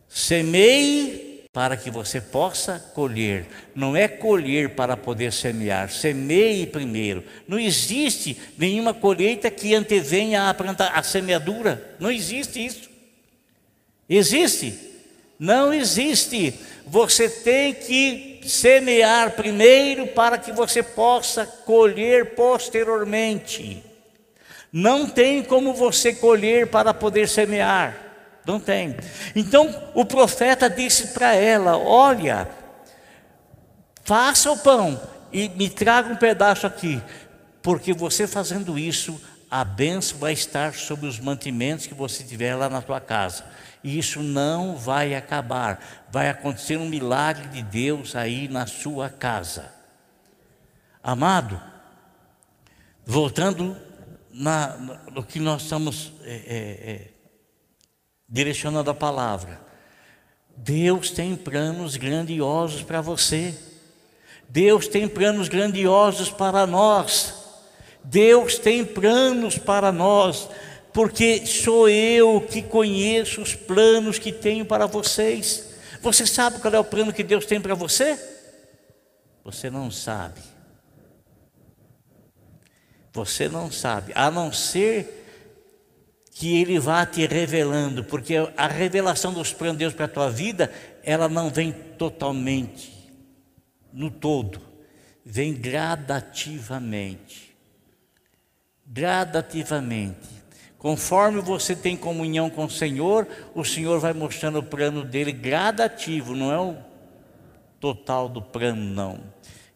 Semeie 0.08 1.34
para 1.52 1.76
que 1.76 1.90
você 1.90 2.20
possa 2.20 2.80
colher. 2.94 3.46
Não 3.74 3.94
é 3.94 4.08
colher 4.08 4.74
para 4.74 4.96
poder 4.96 5.32
semear. 5.32 5.88
Semeie 5.88 6.66
primeiro. 6.66 7.22
Não 7.46 7.58
existe 7.58 8.36
nenhuma 8.58 8.92
colheita 8.92 9.50
que 9.50 9.74
antevenha 9.74 10.48
a, 10.48 10.54
planta, 10.54 10.88
a 10.88 11.02
semeadura. 11.02 11.94
Não 12.00 12.10
existe 12.10 12.64
isso. 12.64 12.90
Existe? 14.08 14.93
Não 15.44 15.74
existe. 15.74 16.58
Você 16.86 17.28
tem 17.28 17.74
que 17.74 18.40
semear 18.46 19.32
primeiro 19.32 20.06
para 20.06 20.38
que 20.38 20.50
você 20.50 20.82
possa 20.82 21.44
colher 21.44 22.34
posteriormente. 22.34 23.84
Não 24.72 25.06
tem 25.06 25.42
como 25.42 25.74
você 25.74 26.14
colher 26.14 26.68
para 26.68 26.94
poder 26.94 27.28
semear. 27.28 27.94
Não 28.46 28.58
tem. 28.58 28.96
Então 29.36 29.68
o 29.92 30.06
profeta 30.06 30.70
disse 30.70 31.08
para 31.08 31.34
ela: 31.34 31.76
Olha, 31.76 32.48
faça 34.02 34.50
o 34.50 34.56
pão 34.56 34.98
e 35.30 35.50
me 35.50 35.68
traga 35.68 36.10
um 36.10 36.16
pedaço 36.16 36.66
aqui, 36.66 37.02
porque 37.62 37.92
você 37.92 38.26
fazendo 38.26 38.78
isso, 38.78 39.20
a 39.50 39.62
bênção 39.62 40.16
vai 40.16 40.32
estar 40.32 40.72
sobre 40.72 41.06
os 41.06 41.20
mantimentos 41.20 41.86
que 41.86 41.92
você 41.94 42.24
tiver 42.24 42.54
lá 42.54 42.70
na 42.70 42.80
tua 42.80 42.98
casa. 42.98 43.44
E 43.84 43.98
isso 43.98 44.22
não 44.22 44.74
vai 44.74 45.14
acabar. 45.14 46.06
Vai 46.10 46.30
acontecer 46.30 46.78
um 46.78 46.88
milagre 46.88 47.48
de 47.48 47.62
Deus 47.62 48.16
aí 48.16 48.48
na 48.48 48.66
sua 48.66 49.10
casa. 49.10 49.70
Amado, 51.02 51.60
voltando 53.04 53.76
na, 54.32 54.76
no 55.12 55.22
que 55.22 55.38
nós 55.38 55.62
estamos 55.62 56.12
é, 56.22 56.32
é, 56.32 56.90
é, 56.90 57.08
direcionando 58.26 58.90
a 58.90 58.94
palavra. 58.94 59.60
Deus 60.56 61.10
tem 61.10 61.36
planos 61.36 61.96
grandiosos 61.96 62.82
para 62.82 63.02
você. 63.02 63.54
Deus 64.48 64.88
tem 64.88 65.06
planos 65.06 65.48
grandiosos 65.48 66.30
para 66.30 66.66
nós. 66.66 67.34
Deus 68.02 68.58
tem 68.58 68.84
planos 68.84 69.58
para 69.58 69.90
nós, 69.90 70.48
porque 70.94 71.44
sou 71.44 71.88
eu 71.88 72.40
que 72.40 72.62
conheço 72.62 73.42
os 73.42 73.56
planos 73.56 74.16
que 74.16 74.32
tenho 74.32 74.64
para 74.64 74.86
vocês. 74.86 75.74
Você 76.00 76.24
sabe 76.24 76.60
qual 76.60 76.72
é 76.72 76.78
o 76.78 76.84
plano 76.84 77.12
que 77.12 77.24
Deus 77.24 77.44
tem 77.44 77.60
para 77.60 77.74
você? 77.74 78.16
Você 79.42 79.68
não 79.68 79.90
sabe. 79.90 80.40
Você 83.12 83.48
não 83.48 83.70
sabe, 83.70 84.12
a 84.14 84.30
não 84.30 84.52
ser 84.52 85.22
que 86.32 86.60
Ele 86.60 86.80
vá 86.80 87.06
te 87.06 87.24
revelando, 87.26 88.02
porque 88.02 88.34
a 88.56 88.66
revelação 88.66 89.32
dos 89.32 89.52
planos 89.52 89.76
de 89.76 89.84
Deus 89.84 89.94
para 89.94 90.06
a 90.06 90.08
tua 90.08 90.28
vida, 90.28 90.72
ela 91.02 91.28
não 91.28 91.48
vem 91.48 91.70
totalmente, 91.72 92.92
no 93.92 94.10
todo, 94.10 94.60
vem 95.24 95.54
gradativamente. 95.54 97.54
Gradativamente. 98.84 100.33
Conforme 100.84 101.40
você 101.40 101.74
tem 101.74 101.96
comunhão 101.96 102.50
com 102.50 102.66
o 102.66 102.70
Senhor, 102.70 103.26
o 103.54 103.64
Senhor 103.64 103.98
vai 103.98 104.12
mostrando 104.12 104.58
o 104.58 104.62
plano 104.62 105.02
dele 105.02 105.32
gradativo, 105.32 106.36
não 106.36 106.52
é 106.52 106.60
o 106.60 106.76
total 107.80 108.28
do 108.28 108.42
plano, 108.42 108.82
não. 108.82 109.18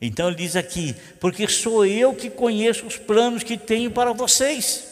Então 0.03 0.29
ele 0.29 0.37
diz 0.37 0.55
aqui: 0.55 0.95
porque 1.19 1.49
sou 1.49 1.87
eu 1.87 2.13
que 2.13 2.29
conheço 2.29 2.87
os 2.87 2.99
planos 2.99 3.43
que 3.43 3.57
tenho 3.57 3.91
para 3.91 4.13
vocês 4.13 4.87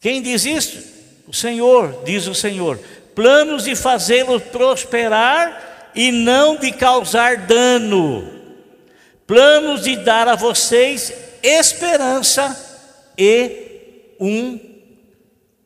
Quem 0.00 0.20
diz 0.20 0.44
isso? 0.44 0.82
O 1.28 1.32
Senhor, 1.32 2.02
diz 2.04 2.26
o 2.26 2.34
Senhor. 2.34 2.80
Planos 3.14 3.62
de 3.62 3.76
fazê-lo 3.76 4.40
prosperar 4.40 5.92
e 5.94 6.10
não 6.10 6.56
de 6.56 6.72
causar 6.72 7.46
dano. 7.46 8.28
Planos 9.24 9.82
de 9.82 9.94
dar 9.98 10.26
a 10.26 10.34
vocês 10.34 11.29
esperança 11.42 12.56
e 13.16 14.14
um 14.18 14.58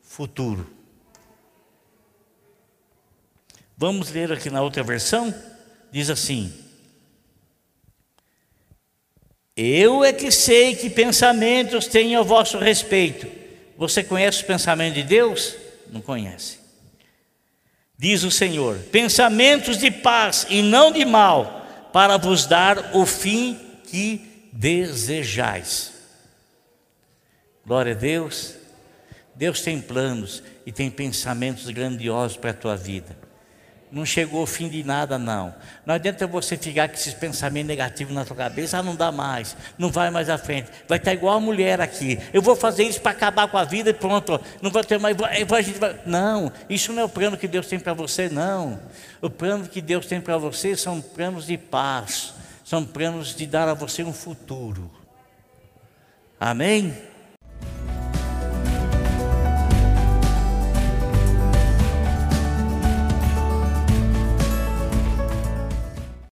futuro. 0.03 0.71
Vamos 3.77 4.11
ler 4.11 4.33
aqui 4.33 4.51
na 4.51 4.63
outra 4.63 4.83
versão? 4.83 5.35
Diz 5.91 6.11
assim: 6.11 6.53
Eu 9.57 10.05
é 10.05 10.13
que 10.13 10.31
sei 10.31 10.77
que 10.77 10.89
pensamentos 10.89 11.87
tenho 11.87 12.21
a 12.21 12.23
vosso 12.23 12.59
respeito 12.59 13.45
você 13.77 14.03
conhece 14.05 14.39
os 14.39 14.45
pensamentos 14.45 14.95
de 14.95 15.03
Deus? 15.03 15.57
Não 15.91 16.01
conhece. 16.01 16.59
Diz 17.99 18.23
o 18.23 18.31
Senhor: 18.31 18.79
pensamentos 18.91 19.79
de 19.79 19.91
paz 19.91 20.47
e 20.49 20.63
não 20.63 20.93
de 20.93 21.05
mal, 21.05 21.67
para 21.93 22.17
vos 22.17 22.47
dar 22.47 22.95
o 22.95 23.05
fim 23.05 23.59
que 23.87 24.34
desejais. 24.55 25.93
Glória 27.67 27.93
a 27.93 27.97
Deus. 27.97 28.55
Deus 29.35 29.61
tem 29.61 29.81
planos 29.81 30.45
e 30.65 30.71
tem 30.71 30.89
pensamentos 30.89 31.69
grandiosos 31.71 32.37
para 32.37 32.51
a 32.51 32.55
tua 32.55 32.77
vida. 32.77 33.25
Não 33.91 34.07
chegou 34.07 34.43
o 34.43 34.47
fim 34.47 34.69
de 34.69 34.83
nada, 34.83 35.19
não. 35.19 35.55
Não 35.85 35.95
adianta 35.95 36.27
você 36.27 36.57
ficar 36.57 36.89
com 36.89 36.95
esses 36.95 37.15
pensamentos 37.15 37.69
negativos 37.69 38.15
na 38.15 38.25
sua 38.25 38.37
cabeça, 38.37 38.79
ah, 38.79 38.83
não 38.83 38.95
dá 38.97 39.13
mais, 39.13 39.57
não 39.79 39.89
vai 39.91 40.11
mais 40.11 40.29
à 40.29 40.39
frente. 40.39 40.71
Vai 40.89 40.99
estar 40.99 41.13
igual 41.13 41.37
a 41.37 41.41
mulher 41.41 41.81
aqui. 41.81 42.19
Eu 42.33 42.43
vou 42.43 42.57
fazer 42.57 42.85
isso 42.85 43.01
para 43.01 43.13
acabar 43.13 43.49
com 43.49 43.57
a 43.57 43.65
vida 43.65 43.91
e 43.91 43.95
pronto. 43.95 44.41
Não 44.63 44.71
vai 44.71 44.83
ter 44.85 44.99
mais. 44.99 45.17
Não, 46.07 46.53
isso 46.69 46.93
não 46.93 47.03
é 47.03 47.05
o 47.05 47.09
plano 47.09 47.37
que 47.37 47.47
Deus 47.47 47.67
tem 47.67 47.79
para 47.79 47.93
você, 47.93 48.29
não. 48.29 48.81
O 49.21 49.31
plano 49.31 49.69
que 49.69 49.81
Deus 49.81 50.07
tem 50.07 50.21
para 50.21 50.39
você 50.39 50.77
são 50.77 51.01
planos 51.01 51.47
de 51.47 51.57
paz, 51.57 52.35
são 52.65 52.85
planos 52.85 53.37
de 53.37 53.47
dar 53.47 53.69
a 53.69 53.75
você 53.75 54.03
um 54.03 54.13
futuro. 54.13 54.91
Amém? 56.41 56.97